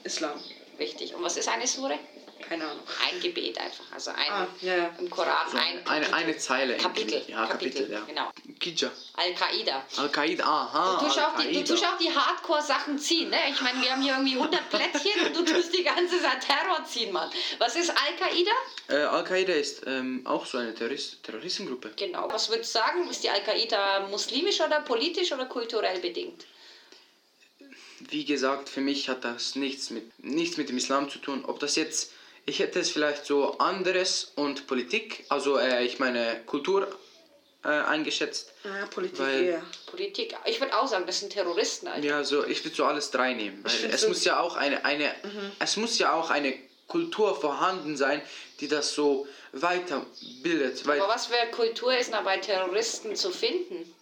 [0.05, 0.39] Islam.
[0.77, 1.15] Wichtig.
[1.15, 1.99] Und was ist eine Sure?
[2.47, 2.83] Keine Ahnung.
[3.11, 3.85] Ein Gebet einfach.
[3.93, 4.95] Also ein, Ah, ja, ja.
[4.99, 6.77] im Koran ein Eine, eine Zeile.
[6.77, 7.23] Kapitel.
[7.27, 8.01] Ja, Kapitel, ja.
[8.01, 8.31] Genau.
[8.59, 8.91] Kijja.
[9.15, 9.85] Al-Qaida.
[9.97, 10.99] Al-Qaida, aha.
[11.01, 13.39] Du tust, auch die, du tust auch die Hardcore-Sachen ziehen, ne?
[13.51, 16.85] Ich meine, wir haben hier irgendwie 100 Plättchen und du tust die ganze Zeit Terror
[16.85, 17.31] ziehen, Mann.
[17.59, 18.51] Was ist Al-Qaida?
[18.89, 21.93] Äh, Al-Qaida ist ähm, auch so eine Terrorist Terroristengruppe.
[21.97, 22.29] Genau.
[22.31, 23.09] Was würdest du sagen?
[23.11, 26.47] Ist die Al-Qaida muslimisch oder politisch oder kulturell bedingt?
[28.01, 31.45] Wie gesagt, für mich hat das nichts mit, nichts mit dem Islam zu tun.
[31.45, 32.13] Ob das jetzt,
[32.49, 36.89] ich hätte es vielleicht so anderes und Politik, also äh, ich meine Kultur
[37.65, 38.53] äh, eingeschätzt.
[38.65, 39.63] Ah, Politik Weil- eher.
[39.87, 40.35] Politik.
[40.47, 42.07] Ich würde auch sagen, das sind Terroristen, Alter.
[42.07, 45.15] Ja, so ich würde so alles drei nehmen, es so- muss ja auch eine, eine
[45.59, 46.55] es muss ja auch eine
[46.87, 48.23] Kultur vorhanden sein,
[48.61, 53.95] die das so weiterbildet, weil Aber was für Kultur ist denn bei Terroristen zu finden?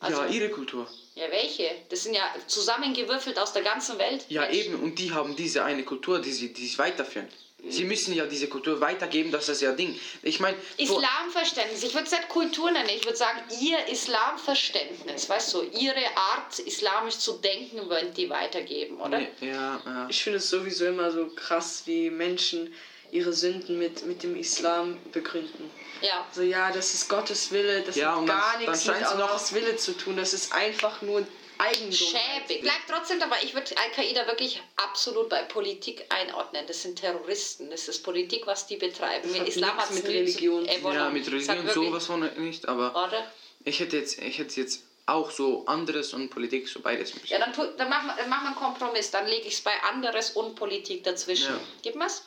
[0.00, 0.88] Also, ja ihre Kultur.
[1.14, 1.70] ja, welche?
[1.88, 4.24] Das sind ja zusammengewürfelt aus der ganzen Welt.
[4.28, 4.60] Ja, Menschen.
[4.74, 7.28] eben, und die haben diese eine Kultur, die sie, die sie weiterführen.
[7.68, 9.98] Sie müssen ja diese Kultur weitergeben, das ist ja Ding.
[10.22, 11.82] Ich meine, Islamverständnis.
[11.84, 12.88] Ich würde es nicht Kultur nennen.
[12.88, 19.00] Ich würde sagen, ihr Islamverständnis, weißt du, ihre Art, islamisch zu denken, wollen die weitergeben,
[19.00, 19.18] oder?
[19.18, 20.06] Nee, ja, ja.
[20.08, 22.74] Ich finde es sowieso immer so krass, wie Menschen
[23.10, 25.70] ihre Sünden mit, mit dem Islam begründen.
[26.00, 26.26] Ja.
[26.32, 29.10] So, ja, das ist Gottes Wille, das Ja, hat dann- gar dann nichts mit scheint's
[29.14, 31.24] noch- Allahs Wille zu tun, das ist einfach nur
[31.58, 31.92] Eigentum.
[31.92, 32.62] Schäbig.
[32.62, 36.66] Bleibt trotzdem dabei, ich würde Al-Qaida wirklich absolut bei Politik einordnen.
[36.66, 37.70] Das sind Terroristen.
[37.70, 39.28] Das ist Politik, was die betreiben.
[39.28, 43.30] Das hat Islam hat's mit Religion zu ja, mit Religion sowas von nicht, aber Oder?
[43.64, 47.12] ich hätte jetzt, ich hätte jetzt auch so anderes und Politik, so beides.
[47.26, 49.10] Ja, dann, tu, dann machen wir wir einen Kompromiss.
[49.10, 51.54] Dann lege ich es bei anderes und Politik dazwischen.
[51.54, 51.60] Ja.
[51.82, 52.22] Gib mal's?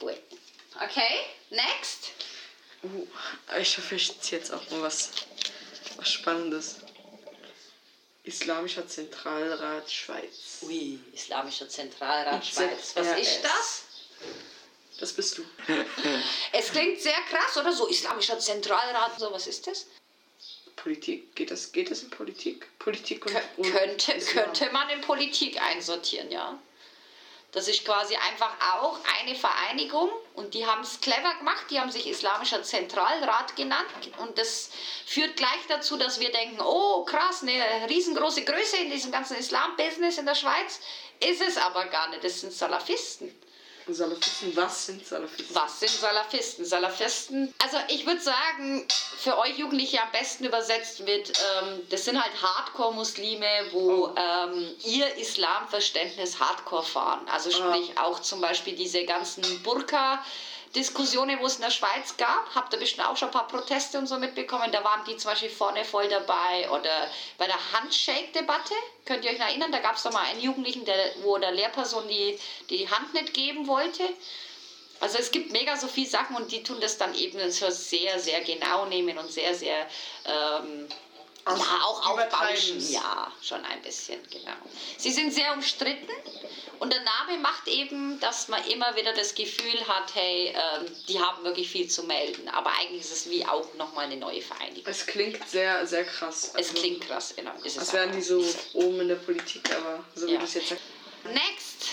[0.00, 0.16] Gut.
[0.76, 2.12] Okay, next.
[2.82, 3.06] Uh,
[3.60, 5.10] ich hoffe, ich ziehe jetzt auch mal was,
[5.96, 6.76] was Spannendes.
[8.28, 10.58] Islamischer Zentralrat Schweiz.
[10.60, 12.44] Ui, Islamischer Zentralrat.
[12.44, 12.92] Schweiz.
[12.94, 13.84] Was ist das?
[15.00, 15.44] Das bist du.
[16.52, 17.72] Es klingt sehr krass, oder?
[17.72, 19.18] So Islamischer Zentralrat.
[19.18, 19.86] So, was ist das?
[20.76, 21.34] Politik?
[21.34, 22.66] Geht das, geht das in Politik?
[22.78, 24.44] Politik und, Kö könnte, Islam.
[24.44, 26.58] könnte man in Politik einsortieren, ja.
[27.52, 31.90] Das ist quasi einfach auch eine Vereinigung und die haben es clever gemacht, die haben
[31.90, 34.68] sich Islamischer Zentralrat genannt und das
[35.06, 40.18] führt gleich dazu, dass wir denken, oh krass, eine riesengroße Größe in diesem ganzen Islam-Business
[40.18, 40.80] in der Schweiz.
[41.20, 43.34] Ist es aber gar nicht, das sind Salafisten.
[43.94, 45.54] Salafisten, was sind Salafisten?
[45.54, 46.64] Was sind Salafisten?
[46.64, 48.86] Salafisten, also ich würde sagen,
[49.18, 55.14] für euch Jugendliche am besten übersetzt wird, ähm, das sind halt Hardcore-Muslime, wo ähm, ihr
[55.16, 57.26] Islamverständnis Hardcore fahren.
[57.32, 60.22] Also sprich auch zum Beispiel diese ganzen Burka-
[60.74, 63.98] Diskussionen, wo es in der Schweiz gab, habt ihr bestimmt auch schon ein paar Proteste
[63.98, 64.70] und so mitbekommen.
[64.70, 66.68] Da waren die zum Beispiel vorne voll dabei.
[66.70, 68.74] Oder bei der Handshake-Debatte,
[69.06, 71.52] könnt ihr euch noch erinnern, da gab es doch mal einen Jugendlichen, der, wo der
[71.52, 74.02] Lehrperson die, die Hand nicht geben wollte.
[75.00, 78.18] Also es gibt mega so viele Sachen und die tun das dann eben so sehr,
[78.18, 79.86] sehr genau nehmen und sehr, sehr
[80.24, 80.88] ähm,
[81.52, 82.90] Aus- ja, auch aufbauschen.
[82.92, 84.52] Ja, schon ein bisschen, genau.
[84.96, 86.12] Sie sind sehr umstritten
[86.78, 91.18] und der Name macht eben, dass man immer wieder das Gefühl hat, hey, ähm, die
[91.18, 92.48] haben wirklich viel zu melden.
[92.48, 94.84] Aber eigentlich ist es wie auch nochmal eine neue Vereinigung.
[94.86, 96.44] Es klingt sehr, sehr krass.
[96.48, 97.52] Es Also, klingt krass, genau.
[97.64, 100.38] Ist es Als wären die so oben in der Politik, aber so wie Ja.
[100.38, 100.82] du es jetzt sagst.
[101.24, 101.88] Next.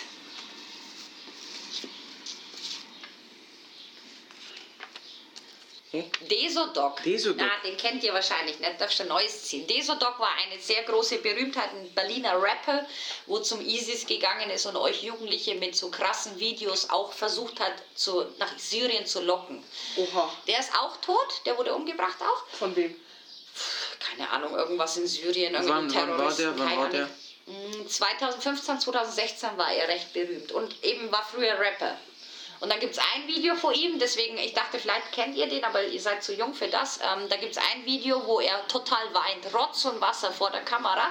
[5.96, 6.10] Hä?
[6.30, 7.02] Desodoc.
[7.04, 7.38] Desodoc.
[7.38, 9.66] Na, den kennt ihr wahrscheinlich nicht, darfst du ein neues ziehen.
[9.68, 12.86] Desodoc war eine sehr große Berühmtheit, ein Berliner Rapper,
[13.28, 17.74] wo zum ISIS gegangen ist und euch Jugendliche mit so krassen Videos auch versucht hat,
[17.96, 19.64] zu, nach Syrien zu locken.
[19.98, 20.32] Oha.
[20.48, 22.58] Der ist auch tot, der wurde umgebracht auch.
[22.58, 22.96] Von wem?
[24.00, 26.58] Keine Ahnung, irgendwas in Syrien, irgendwie Wann- wann war der?
[26.60, 27.04] Wann war der?
[27.06, 27.82] Ahnung.
[27.84, 31.98] Mm, 2015, 2016 war er recht berühmt und eben war früher Rapper.
[32.66, 35.64] Und dann gibt es ein Video von ihm, deswegen, ich dachte, vielleicht kennt ihr den,
[35.64, 36.98] aber ihr seid zu jung für das.
[36.98, 40.62] Ähm, da gibt es ein Video, wo er total weint, Rotz und Wasser vor der
[40.62, 41.10] Kamera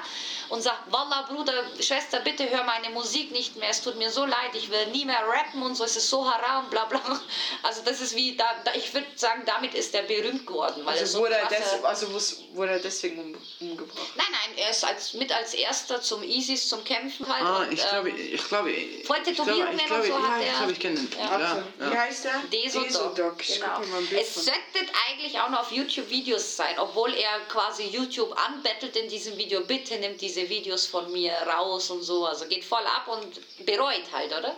[0.49, 4.25] und sagt, Wallah, Bruder, Schwester, bitte hör meine Musik nicht mehr, es tut mir so
[4.25, 7.01] leid, ich will nie mehr rappen und so, es ist so haram, bla bla.
[7.63, 10.85] Also das ist wie, da, da, ich würde sagen, damit ist er berühmt geworden.
[10.85, 12.09] Weil Also, so wurde, er krasse- des, also
[12.55, 14.09] wurde er deswegen um, umgebracht?
[14.17, 17.45] Nein, nein, er ist als, mit als erster zum ISIS zum Kämpfen halt.
[17.45, 20.73] Ah, und, ich glaube, ähm, ich glaube, glaube, Tätowierungen und so hat ja, ich glaube,
[20.73, 21.19] ich kenne den.
[21.19, 21.44] Ja.
[21.45, 21.91] Ja.
[21.91, 22.43] Wie heißt der?
[22.53, 23.41] Desodoc.
[23.41, 23.81] Ich Genau.
[24.19, 29.09] Es sollte eigentlich auch noch auf YouTube Videos sein, obwohl er quasi YouTube anbettelt in
[29.09, 32.27] diesem Video, bitte nimmt diese Videos von mir raus und so.
[32.27, 34.57] Also geht voll ab und bereut halt, oder?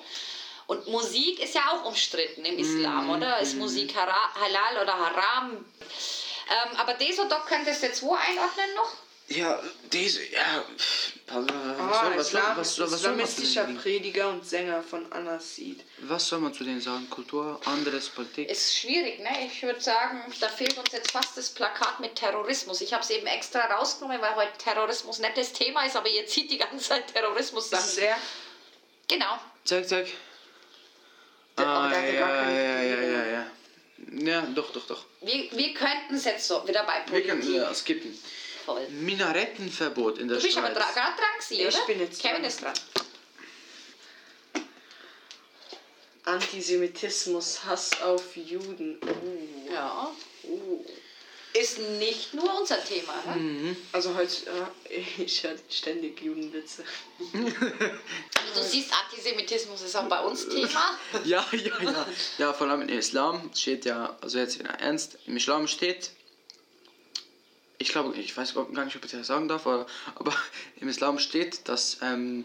[0.66, 3.38] Und Musik ist ja auch umstritten im Islam, oder?
[3.38, 5.64] Ist Musik hara halal oder haram?
[6.48, 9.05] Ähm, aber Desodoc könntest du jetzt wo einordnen noch?
[9.28, 9.60] Ja,
[9.92, 10.64] diese, ja.
[10.78, 13.64] pff, Was, was, Ah, soll, was, soll, Islam, was, soll, was, soll man zu islamistischer
[13.64, 15.80] denen, Prediger und Sänger von Anasid.
[16.02, 17.10] was soll man zu denen sagen?
[17.10, 18.48] Kultur, anderes, Politik?
[18.48, 19.46] Ist schwierig, ne?
[19.46, 22.80] Ich würde sagen, da fehlt uns jetzt fast das Plakat mit Terrorismus.
[22.80, 26.24] Ich habe es eben extra rausgenommen, weil heute Terrorismus nicht das Thema ist, aber ihr
[26.28, 27.84] zieht die ganze Zeit Terrorismus sagen.
[27.98, 28.16] er.
[29.08, 29.38] Genau.
[29.64, 30.06] Zeig, zeig.
[31.58, 33.32] Der- Ah, ja, ja, ja, ja, Tätowierung.
[33.32, 33.46] ja.
[34.18, 35.04] Ja, doch, doch, doch.
[35.22, 38.18] Wir, wir könnten es jetzt so wieder bei Wir können Politik ja, skippen.
[38.66, 38.86] Voll.
[38.90, 40.78] Minarettenverbot in der Du bist aber Schweiz.
[40.94, 41.86] gerade dran gewesen, Ich oder?
[41.86, 42.44] bin jetzt Kevin dran.
[42.44, 42.74] ist dran.
[46.24, 48.98] Antisemitismus, Hass auf Juden.
[49.02, 49.72] Oh.
[49.72, 50.10] Ja.
[51.52, 53.14] Ist nicht nur unser Thema.
[53.34, 53.36] Ne?
[53.40, 53.76] Mhm.
[53.92, 54.34] Also heute,
[54.90, 56.84] äh, ich höre ständig Judenwitze.
[57.32, 60.98] Du siehst, Antisemitismus ist auch bei uns Thema.
[61.24, 62.06] Ja, ja, ja.
[62.38, 66.10] Ja, vor allem im Islam steht ja, also jetzt wieder ernst, im Islam steht,
[67.78, 70.32] ich glaube, ich weiß gar nicht, ob ich das sagen darf, aber, aber
[70.80, 72.44] im Islam steht, dass ähm,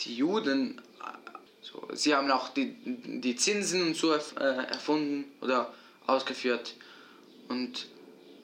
[0.00, 1.28] die Juden, äh,
[1.62, 5.72] so, sie haben auch die, die Zinsen und so äh, erfunden oder
[6.06, 6.74] ausgeführt
[7.48, 7.86] und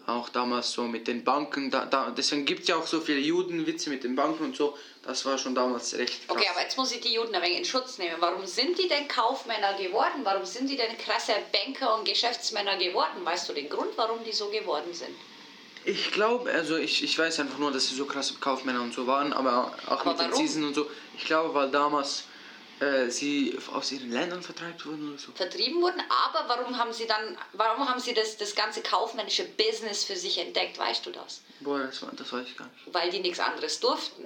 [0.07, 3.21] auch damals so mit den Banken, da, da, deswegen gibt es ja auch so viele
[3.21, 6.37] Judenwitze mit den Banken und so, das war schon damals recht krass.
[6.37, 8.17] Okay, aber jetzt muss ich die Juden ein wenig in Schutz nehmen.
[8.19, 10.21] Warum sind die denn Kaufmänner geworden?
[10.25, 13.25] Warum sind die denn krasse Banker und Geschäftsmänner geworden?
[13.25, 15.15] Weißt du den Grund, warum die so geworden sind?
[15.85, 19.07] Ich glaube, also ich, ich weiß einfach nur, dass sie so krasse Kaufmänner und so
[19.07, 20.35] waren, aber auch Aber mit den warum?
[20.47, 20.89] Zinsen und so.
[21.19, 22.25] Ich glaube, weil damals
[22.81, 25.33] äh, sie aus ihren Ländern vertreibt wurden oder so.
[25.33, 30.05] Vertrieben wurden, aber warum haben sie dann, warum haben sie das, das ganze kaufmännische Business
[30.05, 30.79] für sich entdeckt?
[30.79, 31.41] Weißt du das?
[31.61, 32.95] Boah, das, das weiß ich gar nicht.
[32.95, 34.25] weil die nichts anderes durften.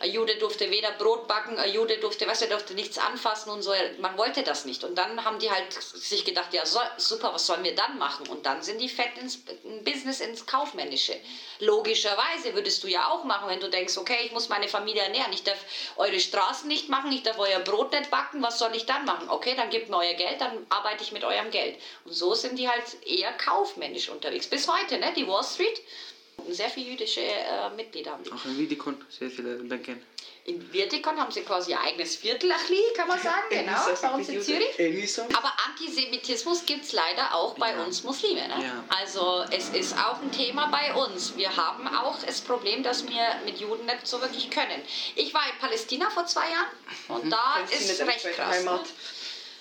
[0.00, 3.62] Ein Jude durfte weder Brot backen, ein Jude durfte, du, er durfte nichts anfassen und
[3.62, 3.72] so.
[3.98, 4.84] Man wollte das nicht.
[4.84, 8.26] Und dann haben die halt sich gedacht, ja so, super, was sollen wir dann machen?
[8.28, 11.16] Und dann sind die fett ins in Business, ins Kaufmännische.
[11.58, 15.32] Logischerweise würdest du ja auch machen, wenn du denkst, okay, ich muss meine Familie ernähren,
[15.32, 15.58] ich darf
[15.96, 19.28] eure Straßen nicht machen, ich darf euer Brot nicht backen, was soll ich dann machen?
[19.30, 21.78] Okay, dann gebt mir euer Geld, dann arbeite ich mit eurem Geld.
[22.04, 24.46] Und so sind die halt eher kaufmännisch unterwegs.
[24.46, 25.12] Bis heute, ne?
[25.16, 25.80] Die Wall Street.
[26.50, 28.30] Sehr viele jüdische äh, Mitglieder haben die.
[28.30, 30.00] Auch in Vidikon sehr viele Banken.
[30.44, 34.10] In Wirtikon haben sie quasi ihr eigenes Viertel, Achli, kann man sagen, In genau, bei
[34.10, 35.18] uns in Zürich.
[35.36, 37.82] Aber Antisemitismus gibt es leider auch bei Ja.
[37.82, 38.46] uns Muslime.
[38.46, 38.62] Ne?
[38.64, 38.84] Ja.
[38.96, 41.36] Also es ist auch ein Thema bei uns.
[41.36, 44.80] Wir haben auch das Problem, dass wir mit Juden nicht so wirklich können.
[45.16, 48.64] Ich war in Palästina vor zwei Jahren und da ist recht krass.
[48.64, 48.80] Ne?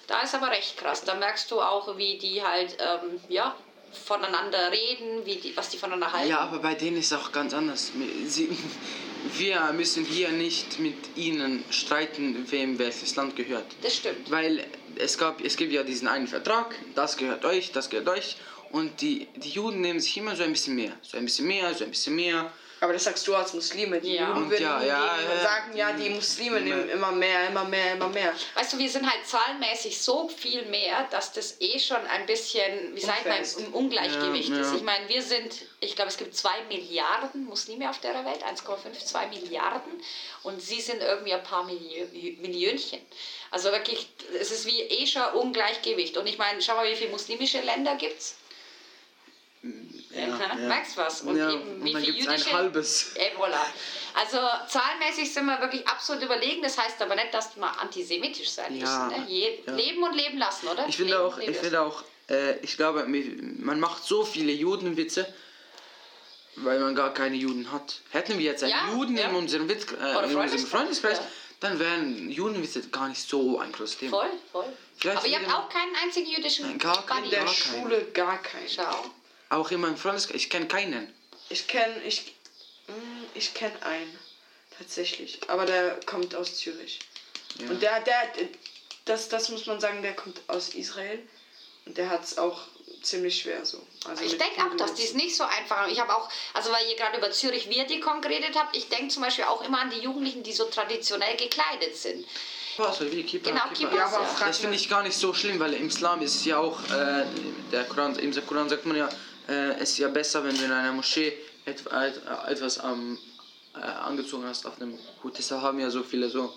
[0.06, 1.04] Da ist aber recht krass.
[1.04, 3.56] Da merkst du auch, wie die halt ähm, ja,
[3.92, 6.30] voneinander reden, wie die, was die voneinander halten.
[6.30, 7.92] Ja, aber bei denen ist es auch ganz anders.
[8.28, 8.50] Sie,
[9.38, 13.66] wir müssen hier nicht mit ihnen streiten, wem welches Land gehört.
[13.82, 14.30] Das stimmt.
[14.30, 14.66] Weil
[14.98, 18.38] es, gab, es gibt ja diesen einen Vertrag, das gehört euch, das gehört euch.
[18.72, 20.92] Und die, die Juden nehmen sich immer so ein bisschen mehr.
[21.02, 22.52] So ein bisschen mehr, so ein bisschen mehr.
[22.86, 24.00] Aber das sagst du als Muslime.
[24.00, 24.28] Die Ja.
[24.28, 25.42] Juden würden ja, ja, und ja.
[25.42, 28.32] sagen, ja, die Muslime nehmen immer mehr, immer mehr, immer mehr.
[28.54, 32.96] Weißt du, wir sind halt zahlenmäßig so viel mehr, dass das eh schon ein bisschen,
[32.96, 34.76] wie sagt man, im Ungleichgewicht Ja, ist.
[34.76, 39.04] Ich meine, wir sind, ich glaube, es gibt zwei Milliarden Muslime auf der Welt, 1,5,
[39.04, 39.92] 2 Milliarden.
[40.44, 43.00] Und sie sind irgendwie ein paar Milli Millionchen.
[43.50, 44.08] Also wirklich,
[44.40, 46.18] es ist wie eh schon Ungleichgewicht.
[46.18, 48.36] Und ich meine, schau mal, wie viele muslimische Länder gibt es?
[50.12, 51.22] Ja, Merkst was?
[51.22, 53.12] Und ja, eben, und wie dann viel gibt es ein jüdische- halbes.
[53.16, 53.60] Ey, voilà.
[54.14, 54.38] Also
[54.70, 56.62] zahlenmäßig sind wir wirklich absolut überlegen.
[56.62, 59.24] Das heißt aber nicht, dass wir antisemitisch sein Ja, müssen.
[59.24, 59.30] Ne?
[59.30, 59.74] Je ja.
[59.74, 60.88] Leben und leben lassen, oder?
[60.88, 65.32] Ich finde auch, und ich finde auch äh, ich glaube, man macht so viele Judenwitze,
[66.56, 68.00] weil man gar keine Juden hat.
[68.12, 69.28] Hätten wir jetzt einen Ja, Juden ja.
[69.30, 71.28] in unserem, Witz, äh, in unserem Freundeskreis, Freundeskreis, ja.
[71.60, 74.20] dann wären Judenwitze gar nicht so ein großes Thema.
[74.22, 74.66] Voll, voll.
[74.98, 77.26] Vielleicht Aber ihr habt auch keinen einzigen jüdischen Nein, gar keinen.
[77.26, 77.82] In der Gar keinen.
[77.82, 78.70] Schule gar keinen.
[78.70, 79.06] Schau.
[79.50, 81.14] Auch in meinem Freundeskreis, ich kenne keinen.
[81.50, 82.34] Ich kenne ich,
[82.88, 84.20] mm, ich kenn einen.
[84.78, 85.40] Tatsächlich.
[85.48, 87.00] Aber der kommt aus Zürich.
[87.60, 87.70] Ja.
[87.70, 88.28] Und der, der,
[89.06, 91.22] das, das muss man sagen, der kommt aus Israel.
[91.86, 92.64] Und der hat es auch
[93.02, 93.86] ziemlich schwer so.
[94.06, 95.92] Also Ich denke auch, dass die es nicht so einfach haben.
[95.92, 99.22] Ich habe auch, also weil ihr gerade über Zürich Virdikon geredet habt, ich denke zum
[99.22, 102.26] Beispiel auch immer an die Jugendlichen, die so traditionell gekleidet sind.
[102.78, 103.76] Also wie Kippa, Genau, Kippa.
[103.76, 106.58] Kippa, Ja, aber Das finde ich gar nicht so schlimm, weil im Islam ist ja
[106.58, 107.26] auch, äh,
[107.72, 109.10] der Koran, im Koran sagt man ja,
[109.48, 111.34] äh, es ist ja besser, wenn du in einer Moschee
[111.66, 113.18] et, et, etwas am,
[113.76, 115.38] äh, angezogen hast auf einem Hut.
[115.38, 116.54] Deshalb haben ja so viele so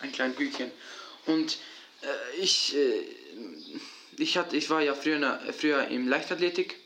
[0.00, 0.70] ein kleines Hütchen.
[1.26, 1.58] Und
[2.02, 3.04] äh, ich, äh,
[4.16, 6.76] ich, hatte, ich war ja früher, früher im Leichtathletik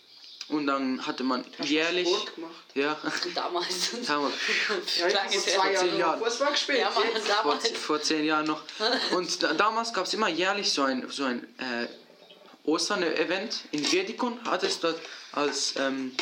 [0.49, 2.09] und dann hatte man Hast jährlich...
[2.09, 2.53] Sport gemacht?
[2.75, 2.97] Ja,
[3.35, 3.91] Damals.
[4.07, 4.35] damals.
[4.99, 6.79] Ja, Lange vor zehn Jahren Fußball gespielt.
[6.79, 8.63] Ja, Mann, vor, vor zehn Jahren noch.
[9.13, 11.87] Und da, damals gab es immer jährlich so ein, so ein äh,
[12.65, 14.43] Ostern-Event in Verdikon.
[14.45, 15.01] Hat es dort
[15.33, 16.13] als ähm,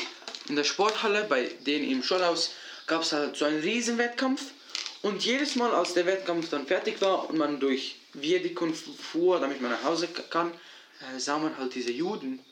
[0.49, 2.53] in der Sporthalle bei denen im Schulhaus
[2.87, 4.43] gab es halt so einen riesen Wettkampf.
[5.03, 9.61] Und jedes Mal, als der Wettkampf dann fertig war und man durch Verdikon fuhr, damit
[9.63, 10.53] man nach Hause kann,
[11.15, 12.45] äh, sah man halt diese Juden.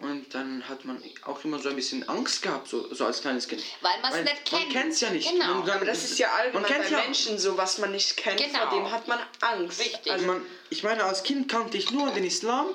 [0.00, 3.46] Und dann hat man auch immer so ein bisschen Angst gehabt, so, so als kleines
[3.48, 3.62] Kind.
[3.80, 4.72] Weil man's nicht Man kennt.
[4.72, 5.30] kennt es ja nicht.
[5.30, 5.46] Genau.
[5.46, 7.92] Man, dann, Aber das ist ja allgemein man kennt bei ja, Menschen so, was man
[7.92, 8.58] nicht kennt, Genau.
[8.68, 9.80] vor dem hat man Angst.
[9.80, 10.10] Richtig.
[10.12, 12.66] Also man, ich meine, als Kind kannte ich nur den Islam,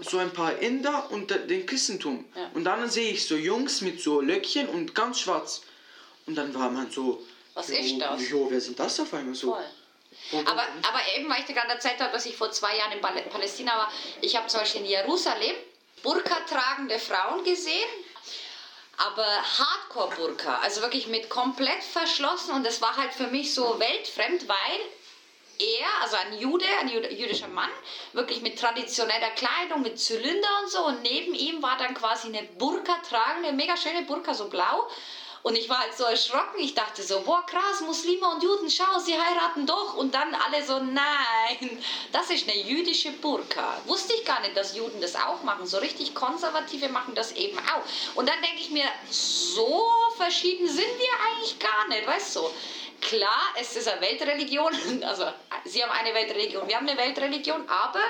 [0.00, 2.24] so ein paar Inder und de- den Christentum.
[2.34, 2.50] Ja.
[2.54, 5.62] Und dann sehe ich so Jungs mit so Löckchen und ganz schwarz.
[6.26, 7.22] Und dann war man so.
[7.54, 8.28] Was jo, ist das?
[8.30, 9.52] Jo, wer sind das auf einmal so?
[9.54, 9.64] Voll.
[10.32, 12.92] Und- Aber, aber eben, weil ich dir gerade erzählt habe, dass ich vor zwei Jahren
[12.92, 15.54] in Pal- Palästina war, ich habe zum Beispiel in Jerusalem
[16.02, 17.88] Burka tragende Frauen gesehen,
[18.96, 24.48] aber Hardcore-Burka, also wirklich mit komplett verschlossen und das war halt für mich so weltfremd,
[24.48, 24.80] weil
[25.58, 27.70] er, also ein Jude, ein jüdischer Mann,
[28.12, 32.42] wirklich mit traditioneller Kleidung, mit Zylinder und so und neben ihm war dann quasi eine
[32.42, 34.88] Burka tragende, mega schöne Burka, so blau
[35.42, 36.58] und ich war halt so erschrocken.
[36.58, 39.94] Ich dachte so, boah, krass, Muslime und Juden, schau, sie heiraten doch.
[39.94, 43.80] Und dann alle so, nein, das ist eine jüdische Burka.
[43.86, 45.66] Wusste ich gar nicht, dass Juden das auch machen.
[45.66, 47.82] So richtig Konservative machen das eben auch.
[48.14, 49.84] Und dann denke ich mir, so
[50.16, 52.50] verschieden sind wir eigentlich gar nicht, weißt du?
[53.00, 55.24] Klar, es ist eine Weltreligion, also
[55.68, 58.00] sie haben eine Weltreligion, wir haben eine Weltreligion, aber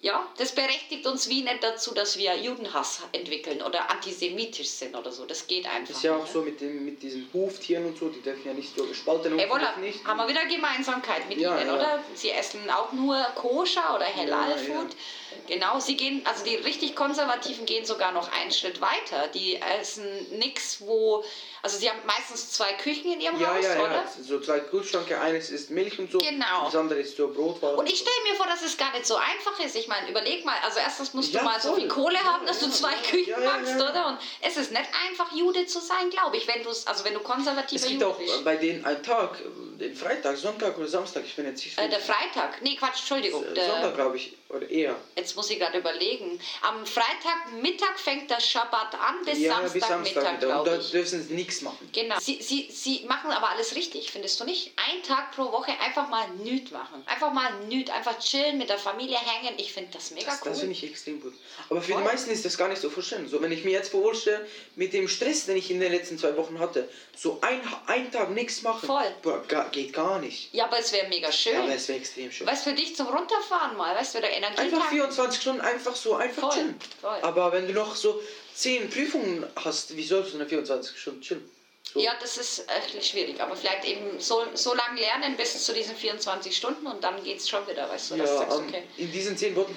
[0.00, 5.10] ja, das berechtigt uns wie nicht dazu, dass wir Judenhass entwickeln oder antisemitisch sind oder
[5.10, 5.24] so.
[5.26, 5.90] Das geht einfach.
[5.92, 6.32] ist ja auch nicht.
[6.32, 9.50] so mit, dem, mit diesen Huftieren und so, die dürfen ja nicht so gespalten Hey,
[9.50, 10.04] voilà, nicht.
[10.04, 11.74] haben wir wieder Gemeinsamkeit mit Ja, ihnen, ja.
[11.74, 12.04] oder?
[12.14, 14.68] Sie essen auch nur Koscher oder Halal-Food.
[14.68, 15.27] Ja.
[15.46, 19.28] Genau, sie gehen, also die richtig Konservativen gehen sogar noch einen Schritt weiter.
[19.28, 20.04] Die essen
[20.38, 21.24] nichts, wo,
[21.62, 23.92] also sie haben meistens zwei Küchen in ihrem Ja, Haus, ja, oder?
[23.94, 24.04] ja.
[24.22, 26.18] So zwei Kühlschränke, eines ist Milch und so.
[26.18, 26.64] Genau.
[26.66, 27.78] Das andere ist so Brotwaren.
[27.78, 29.74] Und ich stelle mir vor, dass es gar nicht so einfach ist.
[29.76, 31.80] Ich meine, überleg mal, also erstens musst Ja, du mal so voll.
[31.80, 33.90] viel Kohle Ja, haben, dass du ja, zwei ja, Küchen ja, ja, machst, ja.
[33.90, 34.06] oder?
[34.08, 37.20] Und es ist nicht einfach, Jude zu sein, glaube ich, wenn du also wenn du
[37.20, 38.44] konservativer es gibt Jude auch bist.
[38.44, 39.38] bei denen einen Tag,
[39.80, 43.42] den Freitag, Sonntag oder Samstag, ich bin jetzt nicht Äh, der Freitag, nee, Quatsch, Entschuldigung.
[43.44, 44.96] Sonntag, Der, glaube ich, oder eher.
[45.18, 46.40] Jetzt muss ich gerade überlegen.
[46.62, 50.58] Am Freitagmittag fängt der Schabbat an bis ja, Samstagmittag, Samstag.
[50.58, 51.88] Und da dürfen sie nichts machen.
[51.92, 52.16] Genau.
[52.20, 54.72] Sie, sie, sie machen aber alles richtig, findest du nicht?
[54.76, 57.02] Ein Tag pro Woche einfach mal nüt machen.
[57.06, 59.54] Einfach mal nüt, einfach chillen, mit der Familie hängen.
[59.58, 60.50] Ich finde das mega Das, cool.
[60.50, 61.34] das finde ich extrem gut.
[61.68, 62.02] Aber für Voll.
[62.02, 63.28] die meisten ist das gar nicht so vorstellen.
[63.28, 66.36] So, wenn ich mir jetzt vorstelle, mit dem Stress, den ich in den letzten zwei
[66.36, 69.14] Wochen hatte, so ein, ein Tag nichts machen, Voll.
[69.22, 70.54] boah, ga, geht gar nicht.
[70.54, 71.52] ja, aber es wäre mega schön.
[71.54, 72.46] Ja, aber es wäre extrem schön.
[72.46, 74.96] Weißt für dich zum Runterfahren mal, weißt du, der Energie Einfach tanken.
[75.08, 76.80] 24 Stunden einfach so, einfach Voll, chillen.
[77.00, 77.18] voll.
[77.22, 78.22] Aber wenn du noch so
[78.54, 81.50] 10 Prüfungen hast, wie sollst du eine 24 Stunden chillen?
[81.94, 82.00] So.
[82.00, 85.96] Ja, das ist echt schwierig, aber vielleicht eben so, so lange lernen bis zu diesen
[85.96, 88.68] 24 Stunden und dann geht es schon wieder, weißt du, dass du Ja, sagst, ähm,
[88.68, 88.82] okay.
[88.98, 89.74] in diesen 10 Wochen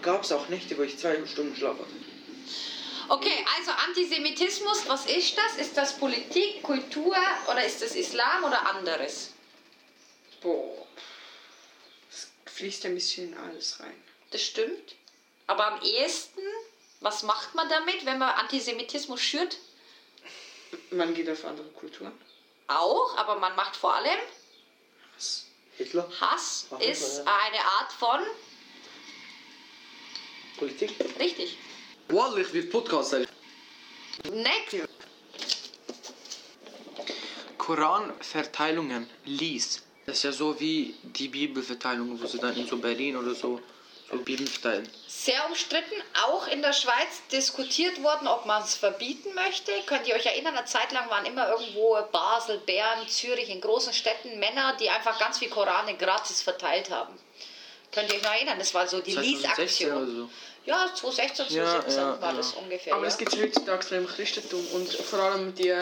[0.00, 1.90] gab es auch Nächte, wo ich zwei Stunden Schlaf hatte.
[3.10, 5.56] Okay, also Antisemitismus, was ist das?
[5.66, 7.14] Ist das Politik, Kultur
[7.50, 9.32] oder ist das Islam oder anderes?
[10.40, 10.86] Boah.
[12.10, 13.92] Es fließt ein bisschen in alles rein.
[14.32, 14.96] Das stimmt.
[15.46, 16.40] Aber am ehesten,
[17.00, 19.58] was macht man damit, wenn man Antisemitismus schürt?
[20.90, 22.12] Man geht auf andere Kulturen.
[22.68, 24.18] Auch, aber man macht vor allem
[25.76, 27.24] Hitler, Hass Ach, ist ja.
[27.24, 28.20] eine Art von
[30.58, 30.94] Politik.
[31.18, 31.58] richtig.
[32.08, 33.16] Wallah, ich will Podcast.
[34.30, 34.76] Next.
[37.58, 39.82] Koranverteilungen lies.
[40.04, 43.60] Das ist ja so wie die Bibelverteilung, wo sie dann in so Berlin oder so,
[44.12, 44.88] Verteilen.
[45.06, 45.94] Sehr umstritten,
[46.24, 49.72] auch in der Schweiz diskutiert worden, ob man es verbieten möchte.
[49.86, 53.92] Könnt ihr euch erinnern, eine Zeit lang waren immer irgendwo Basel, Bern, Zürich, in großen
[53.92, 57.18] Städten Männer, die einfach ganz viel Korane gratis verteilt haben.
[57.92, 58.58] Könnt ihr euch noch erinnern?
[58.58, 60.30] Das war so die 2016 oder Lease-Aktion.
[60.64, 62.36] Ja, 2016, Ja, 2017 ja, war ja.
[62.36, 62.94] das ungefähr.
[62.94, 63.08] Aber ja.
[63.08, 65.74] das gibt es heutzutage im Christentum und vor allem die,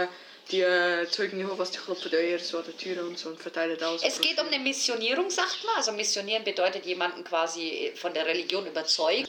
[0.50, 3.82] die äh, Zeugen Jehovas, die klopfen euer so an der Tür und so und verteilen
[3.82, 4.02] aus.
[4.02, 5.76] Es geht um eine Missionierung, sagt man.
[5.76, 9.28] Also missionieren bedeutet jemanden quasi von der Religion überzeugen.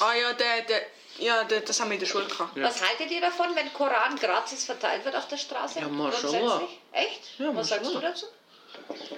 [0.00, 0.82] Ah ja, der, der,
[1.18, 2.52] ja der, das haben wir in der Schule gehabt.
[2.60, 5.80] Was haltet ihr davon, wenn Koran gratis verteilt wird auf der Straße?
[5.80, 6.68] Ja, Mashallah.
[6.92, 7.20] Echt?
[7.38, 8.26] Ja, Was sagst du dazu?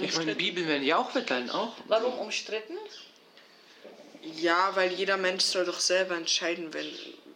[0.00, 1.72] Ich meine, Bibeln werden ja auch verteilen, auch.
[1.86, 2.76] Warum umstritten?
[4.22, 6.86] Ja, weil jeder Mensch soll doch selber entscheiden, wenn,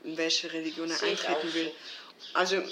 [0.05, 1.73] in welche Religion er eintreten will.
[2.33, 2.63] Also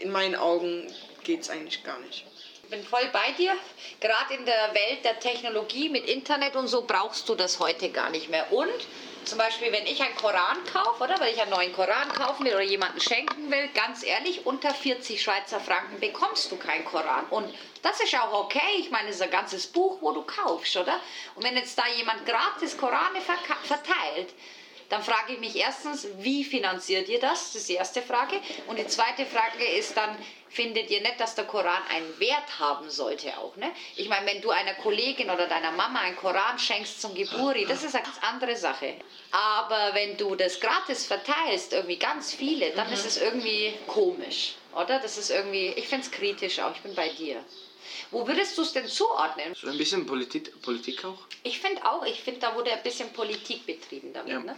[0.00, 0.92] in meinen Augen
[1.24, 2.24] geht es eigentlich gar nicht.
[2.64, 3.52] Ich bin voll bei dir.
[4.00, 8.10] Gerade in der Welt der Technologie mit Internet und so brauchst du das heute gar
[8.10, 8.52] nicht mehr.
[8.52, 8.70] Und
[9.24, 12.54] zum Beispiel, wenn ich einen Koran kaufe, oder wenn ich einen neuen Koran kaufen will
[12.54, 17.26] oder jemanden schenken will, ganz ehrlich, unter 40 Schweizer Franken bekommst du keinen Koran.
[17.30, 18.78] Und das ist auch okay.
[18.78, 21.00] Ich meine, es ist ein ganzes Buch, wo du kaufst, oder?
[21.34, 24.32] Und wenn jetzt da jemand gratis Korane verteilt,
[24.90, 27.52] dann frage ich mich erstens, wie finanziert ihr das?
[27.52, 28.40] Das ist die erste Frage.
[28.66, 30.16] Und die zweite Frage ist dann,
[30.48, 33.54] findet ihr nicht, dass der Koran einen Wert haben sollte auch?
[33.56, 33.70] Ne?
[33.96, 37.84] Ich meine, wenn du einer Kollegin oder deiner Mama einen Koran schenkst zum Geburi, das
[37.84, 38.96] ist eine ganz andere Sache.
[39.30, 44.98] Aber wenn du das gratis verteilst, irgendwie ganz viele, dann ist es irgendwie komisch, oder?
[44.98, 47.44] Das ist irgendwie, ich finde es kritisch auch, ich bin bei dir.
[48.10, 49.54] Wo würdest du es denn zuordnen?
[49.54, 51.18] So ein bisschen Politik, Politik auch.
[51.42, 54.32] Ich finde auch, ich finde, da wurde ein bisschen Politik betrieben damit.
[54.32, 54.40] Ja.
[54.40, 54.56] Ne?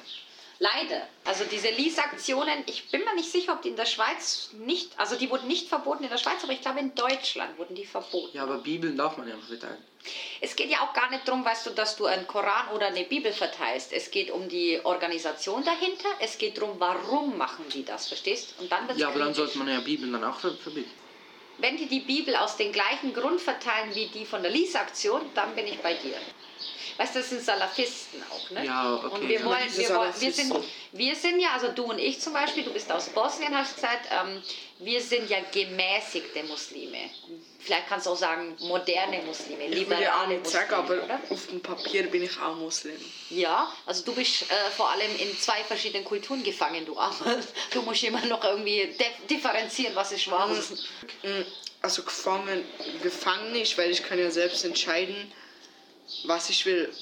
[0.58, 1.08] Leider.
[1.24, 5.16] Also diese Lease-Aktionen, ich bin mir nicht sicher, ob die in der Schweiz nicht, also
[5.16, 8.36] die wurden nicht verboten in der Schweiz, aber ich glaube in Deutschland wurden die verboten.
[8.36, 9.82] Ja, aber Bibeln darf man ja verteilen.
[10.40, 13.02] Es geht ja auch gar nicht darum, weißt du, dass du einen Koran oder eine
[13.04, 13.92] Bibel verteilst.
[13.92, 16.08] Es geht um die Organisation dahinter.
[16.20, 18.54] Es geht darum, warum machen die das, verstehst?
[18.58, 20.90] Und dann Ja, aber dann sollte man ja Bibeln dann auch ver verbieten.
[21.62, 25.54] Wenn die die Bibel aus dem gleichen Grund verteilen wie die von der Lease-Aktion, dann
[25.54, 26.16] bin ich bei dir.
[26.96, 28.64] Weißt du, das sind Salafisten auch, ne?
[28.64, 29.06] Ja, okay.
[29.14, 30.54] Und wir Ja, wollen, wir, wollen wir, sind,
[30.92, 34.08] wir sind ja, also du und ich zum Beispiel, du bist aus Bosnien, hast gesagt,
[34.10, 34.42] ähm,
[34.78, 36.98] wir sind ja gemäßigte Muslime.
[37.60, 40.82] Vielleicht kannst du auch sagen, moderne Muslime, Ich will ja auch liberale nicht sagen, aber
[40.96, 41.20] Muslime, oder?
[41.30, 42.96] auf dem Papier bin ich auch Muslim.
[43.30, 47.38] Ja, also du bist äh, vor allem in zwei verschiedenen Kulturen gefangen, du Armer.
[47.72, 50.50] Du musst immer noch irgendwie dif- differenzieren, was ist wahr.
[51.80, 52.64] Also gefangen,
[53.02, 55.32] gefangen nicht, weil ich kann ja selbst entscheiden,
[56.24, 56.92] was ich will.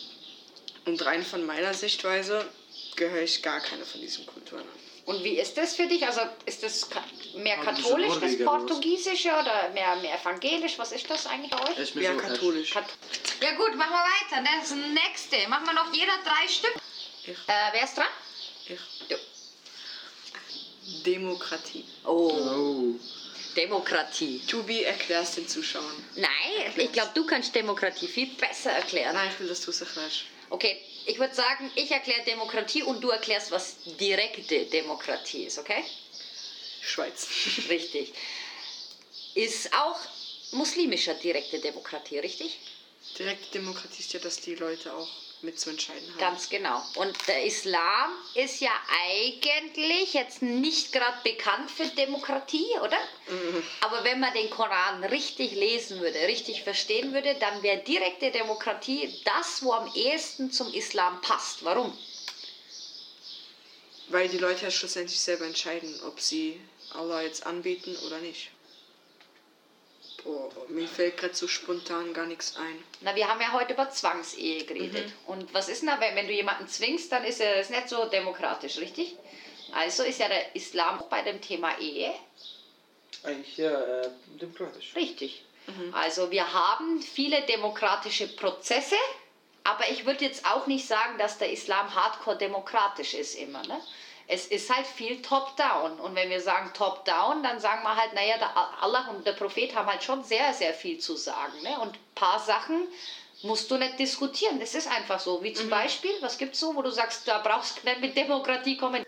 [0.86, 2.48] Und rein von meiner Sichtweise
[2.96, 4.80] gehöre ich gar keine von diesen Kulturen an.
[5.06, 6.06] Und wie ist das für dich?
[6.06, 6.88] Also ist das
[7.34, 8.38] mehr katholisch, das?
[8.44, 10.78] Portugiesische oder mehr, mehr evangelisch?
[10.78, 11.78] Was ist das eigentlich bei euch?
[11.78, 12.70] Ist mir Ja, so katholisch.
[12.70, 12.84] Kat-
[13.40, 14.44] Ja gut, machen wir weiter.
[14.60, 15.48] Das nächste.
[15.48, 16.74] Machen wir noch jeder drei Stück.
[17.24, 17.30] Ich.
[17.30, 18.06] Äh, wer ist dran?
[18.66, 18.78] Ich.
[19.08, 19.16] Du.
[21.04, 21.84] Demokratie.
[22.04, 22.94] Oh, Oh.
[23.56, 24.40] Demokratie.
[24.46, 26.04] Tubi, erklärst den Zuschauern.
[26.16, 29.14] Nein, ich glaube, du kannst Demokratie viel besser erklären.
[29.14, 30.24] Nein, ich will, dass du es erklärst.
[30.50, 35.84] Okay, ich würde sagen, ich erkläre Demokratie und du erklärst, was direkte Demokratie ist, okay?
[36.82, 37.28] Schweiz.
[37.68, 38.12] Richtig.
[39.34, 39.98] Ist auch
[40.52, 42.58] muslimischer direkte Demokratie, richtig?
[43.18, 45.08] Direkte Demokratie ist ja, dass die Leute auch
[45.42, 46.18] mitzuentscheiden haben.
[46.18, 46.82] Ganz genau.
[46.96, 48.72] Und der Islam ist ja
[49.06, 52.98] eigentlich jetzt nicht gerade bekannt für Demokratie, oder?
[53.80, 59.14] Aber wenn man den Koran richtig lesen würde, richtig verstehen würde, dann wäre direkte Demokratie
[59.24, 61.64] das, wo am ehesten zum Islam passt.
[61.64, 61.96] Warum?
[64.08, 66.60] Weil die Leute ja schlussendlich selber entscheiden, ob sie
[66.92, 68.50] Allah jetzt anbeten oder nicht.
[70.24, 72.84] Boah, mir fällt gerade so spontan gar nichts ein.
[73.00, 75.12] Na, wir haben ja heute über Zwangsehe geredet.
[75.26, 77.88] Und was ist denn da, wenn, wenn du jemanden zwingst, dann ist er das nicht
[77.88, 79.16] so demokratisch, richtig?
[79.72, 82.12] Also ist ja der Islam bei dem Thema Ehe
[83.22, 84.94] Eigentlich ja äh, demokratisch.
[84.96, 85.44] Richtig.
[85.92, 88.96] Also wir haben viele demokratische Prozesse,
[89.62, 93.62] aber ich würde jetzt auch nicht sagen, dass der Islam hardcore demokratisch ist immer.
[93.66, 93.80] Ne?
[94.32, 95.98] Es ist halt viel top-down.
[95.98, 99.74] Und wenn wir sagen top-down, dann sagen wir halt, naja, der Allah und der Prophet
[99.74, 101.60] haben halt schon sehr, sehr viel zu sagen.
[101.62, 101.76] Ne?
[101.80, 102.86] Und ein paar Sachen
[103.42, 104.60] musst du nicht diskutieren.
[104.60, 105.42] Das ist einfach so.
[105.42, 108.16] Wie zum Beispiel, was gibt es so, wo du sagst, da brauchst du nicht mit
[108.16, 109.04] Demokratie kommen.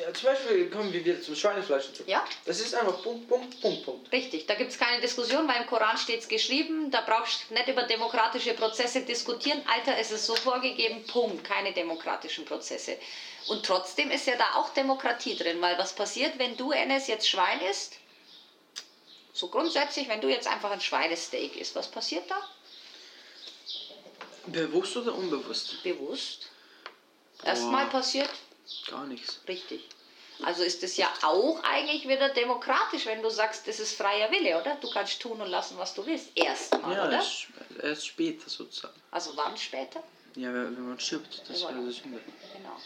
[0.00, 2.04] Ja, zum Beispiel kommen wir wieder zum Schweinefleisch und so.
[2.06, 2.24] Ja.
[2.44, 4.12] Das ist einfach Punkt, Punkt, Punkt, Punkt.
[4.12, 7.54] Richtig, da gibt es keine Diskussion, weil im Koran steht es geschrieben, da brauchst du
[7.54, 9.62] nicht über demokratische Prozesse diskutieren.
[9.72, 12.96] Alter, es ist so vorgegeben, Punkt, keine demokratischen Prozesse.
[13.48, 17.28] Und trotzdem ist ja da auch Demokratie drin, weil was passiert, wenn du, Enes, jetzt
[17.28, 17.94] Schwein isst?
[19.32, 22.42] So grundsätzlich, wenn du jetzt einfach ein Schweinesteak isst, was passiert da?
[24.46, 25.82] Bewusst oder unbewusst?
[25.82, 26.48] Bewusst.
[27.44, 27.92] erstmal Boah.
[27.92, 28.30] passiert?
[28.88, 29.38] Gar nichts.
[29.46, 29.80] Richtig.
[30.42, 34.58] Also ist es ja auch eigentlich wieder demokratisch, wenn du sagst, das ist freier Wille,
[34.58, 34.76] oder?
[34.76, 36.30] Du kannst tun und lassen, was du willst.
[36.34, 37.12] Erstmal, Ja, oder?
[37.12, 37.46] erst,
[37.82, 38.94] erst später sozusagen.
[39.10, 40.02] Also wann später?
[40.36, 42.20] Ja, wenn man stirbt, das wäre das Sünde.
[42.54, 42.80] Genau.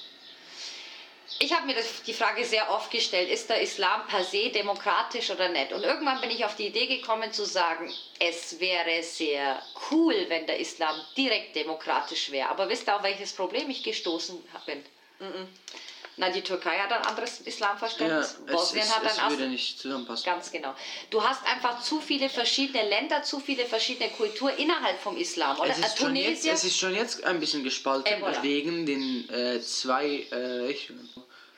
[1.38, 5.30] Ich habe mir das, die Frage sehr oft gestellt, ist der Islam per se demokratisch
[5.30, 5.72] oder nicht?
[5.72, 9.60] Und irgendwann bin ich auf die Idee gekommen zu sagen, es wäre sehr
[9.90, 12.48] cool, wenn der Islam direkt demokratisch wäre.
[12.48, 14.84] Aber wisst ihr, auf welches Problem ich gestoßen bin?
[16.16, 18.36] Na, die Türkei hat ein anderes Ja, Islamverständnis.
[18.46, 19.48] es, Bosnien es, hat ein es anderes.
[19.48, 20.24] nicht zusammenpassen.
[20.24, 20.74] Ganz genau.
[21.10, 25.70] Du hast einfach zu viele verschiedene Länder, zu viele verschiedene Kulturen innerhalb vom Islam, oder?
[25.70, 28.42] Es ist, schon jetzt, es ist schon jetzt ein bisschen gespalten voilà.
[28.42, 31.08] wegen den äh, zwei äh, Richtungen.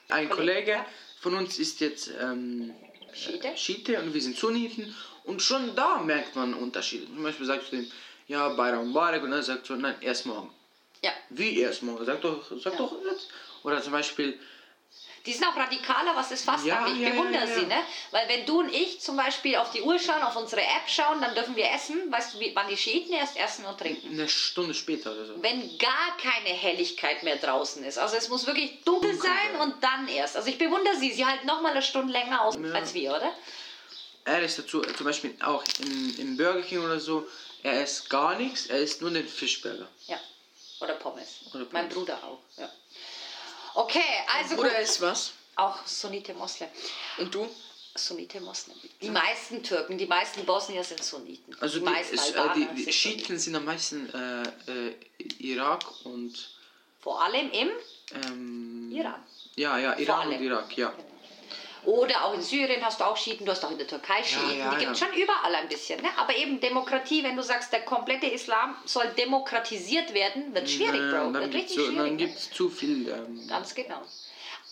[0.08, 0.86] Ein Kollege, Kollege ja.
[1.20, 2.74] von uns ist jetzt ähm,
[3.12, 3.48] Schiite.
[3.48, 4.94] äh, Schiite und wir sind Sunniten
[5.24, 7.06] und schon da merkt man Unterschiede.
[7.06, 7.90] Zum Beispiel sagst du ihm,
[8.28, 10.50] ja, Bayram Mubarak und dann sagt er, nein, erst morgen.
[11.02, 11.10] ja.
[11.28, 12.04] Wie erst morgen?
[12.06, 12.78] Sag doch, sag Ja.
[12.78, 13.28] doch jetzt.
[13.66, 14.38] Oder zum Beispiel,
[15.26, 16.94] Die sind auch radikaler, was das Fasten Ja, angeht.
[16.94, 17.78] Ich ja, bewundere ja, sie, ne?
[18.12, 21.20] Weil wenn du und ich zum Beispiel auf die Uhr schauen, auf unsere App schauen,
[21.20, 22.12] dann dürfen wir essen.
[22.12, 24.08] Weißt du, wann die Schiiten erst essen und trinken?
[24.08, 25.42] eine Stunde später oder so.
[25.42, 27.98] Wenn gar keine Helligkeit mehr draußen ist.
[27.98, 30.36] Also es muss wirklich dunkel Dunkel sein und dann erst.
[30.36, 31.10] Also ich bewundere sie.
[31.10, 33.32] Sie halten noch mal eine Stunde länger aus als wir, oder?
[34.24, 37.26] Er ist dazu, zum Beispiel auch im, im Burger King oder so,
[37.64, 39.88] er isst gar nichts, er isst nur den Fischburger.
[40.06, 40.20] Ja.
[40.80, 41.40] Oder Pommes.
[41.46, 41.72] Oder Pommes.
[41.72, 42.40] Mein Bruder auch.
[42.56, 42.70] Ja.
[43.76, 44.00] Okay,
[44.38, 44.78] also Oder gut.
[44.80, 45.32] ist was?
[45.54, 46.70] Auch Sunnite Moslem.
[47.18, 47.46] Und du?
[47.94, 48.76] Sunnite Moslem.
[49.02, 51.54] Die meisten Türken, die meisten Bosnier sind Sunniten.
[51.60, 52.92] Also die die, meisten es, äh, die, die.
[52.92, 54.94] Schiiten sind am meisten äh, äh,
[55.40, 56.50] Irak und
[57.00, 57.68] Vor allem im
[58.12, 59.22] ähm, Iran.
[59.56, 60.94] Ja, ja, Iran und Irak, ja.
[61.86, 64.58] Oder auch in Syrien hast du auch Schiiten, du hast auch in der Türkei Schiiten.
[64.58, 65.06] ja, die gibt es ja.
[65.06, 66.02] schon überall ein bisschen.
[66.02, 66.08] Ne?
[66.18, 71.32] Aber eben Demokratie, wenn du sagst, der komplette Islam soll demokratisiert werden, wird schwierig, Bro.
[71.32, 71.96] Wird gibt richtig es schwierig.
[71.96, 73.08] dann gibt's zu viel.
[73.08, 74.02] Ähm, Ganz genau.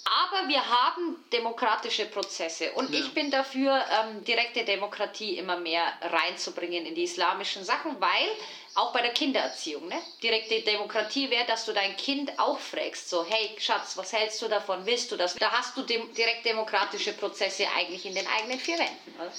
[0.06, 3.00] Aber wir haben demokratische Prozesse und Ja.
[3.00, 8.28] ich bin dafür, ähm, direkte Demokratie immer mehr reinzubringen in die islamischen Sachen, weil
[8.74, 10.00] auch bei der Kindererziehung, ne?
[10.22, 14.48] direkte Demokratie wäre, dass du dein Kind auch fragst, so hey Schatz, was hältst du
[14.48, 15.34] davon, willst du das?
[15.36, 19.14] Da hast du dem, direkt demokratische Prozesse eigentlich in den eigenen vier Wänden.
[19.16, 19.32] Oder?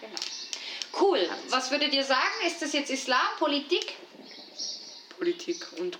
[0.00, 0.20] Genau.
[1.00, 1.28] Cool.
[1.48, 2.46] Was würdet ihr sagen?
[2.46, 3.94] Ist das jetzt Islam, Politik?
[5.16, 5.98] Politik und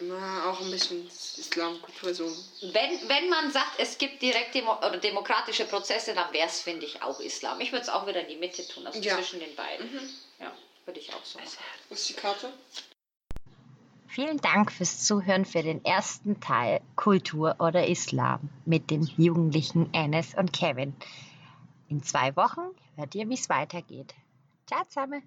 [0.00, 2.24] na, auch ein bisschen Islamkultur so.
[2.60, 6.86] Wenn, wenn man sagt, es gibt direkt demo oder demokratische Prozesse, dann wäre es, finde
[6.86, 7.60] ich, auch Islam.
[7.60, 9.16] Ich würde es auch wieder in die Mitte tun, also Ja.
[9.16, 10.14] zwischen den beiden.
[10.40, 10.52] Ja,
[10.86, 11.50] würde ich auch so machen.
[11.88, 12.52] Was ist die Karte?
[14.06, 20.34] Vielen Dank fürs Zuhören für den ersten Teil Kultur oder Islam mit den Jugendlichen Enes
[20.34, 20.94] und Kevin.
[21.88, 22.60] In zwei Wochen
[22.96, 24.14] hört ihr, wie es weitergeht.
[24.66, 25.22] Ciao zusammen!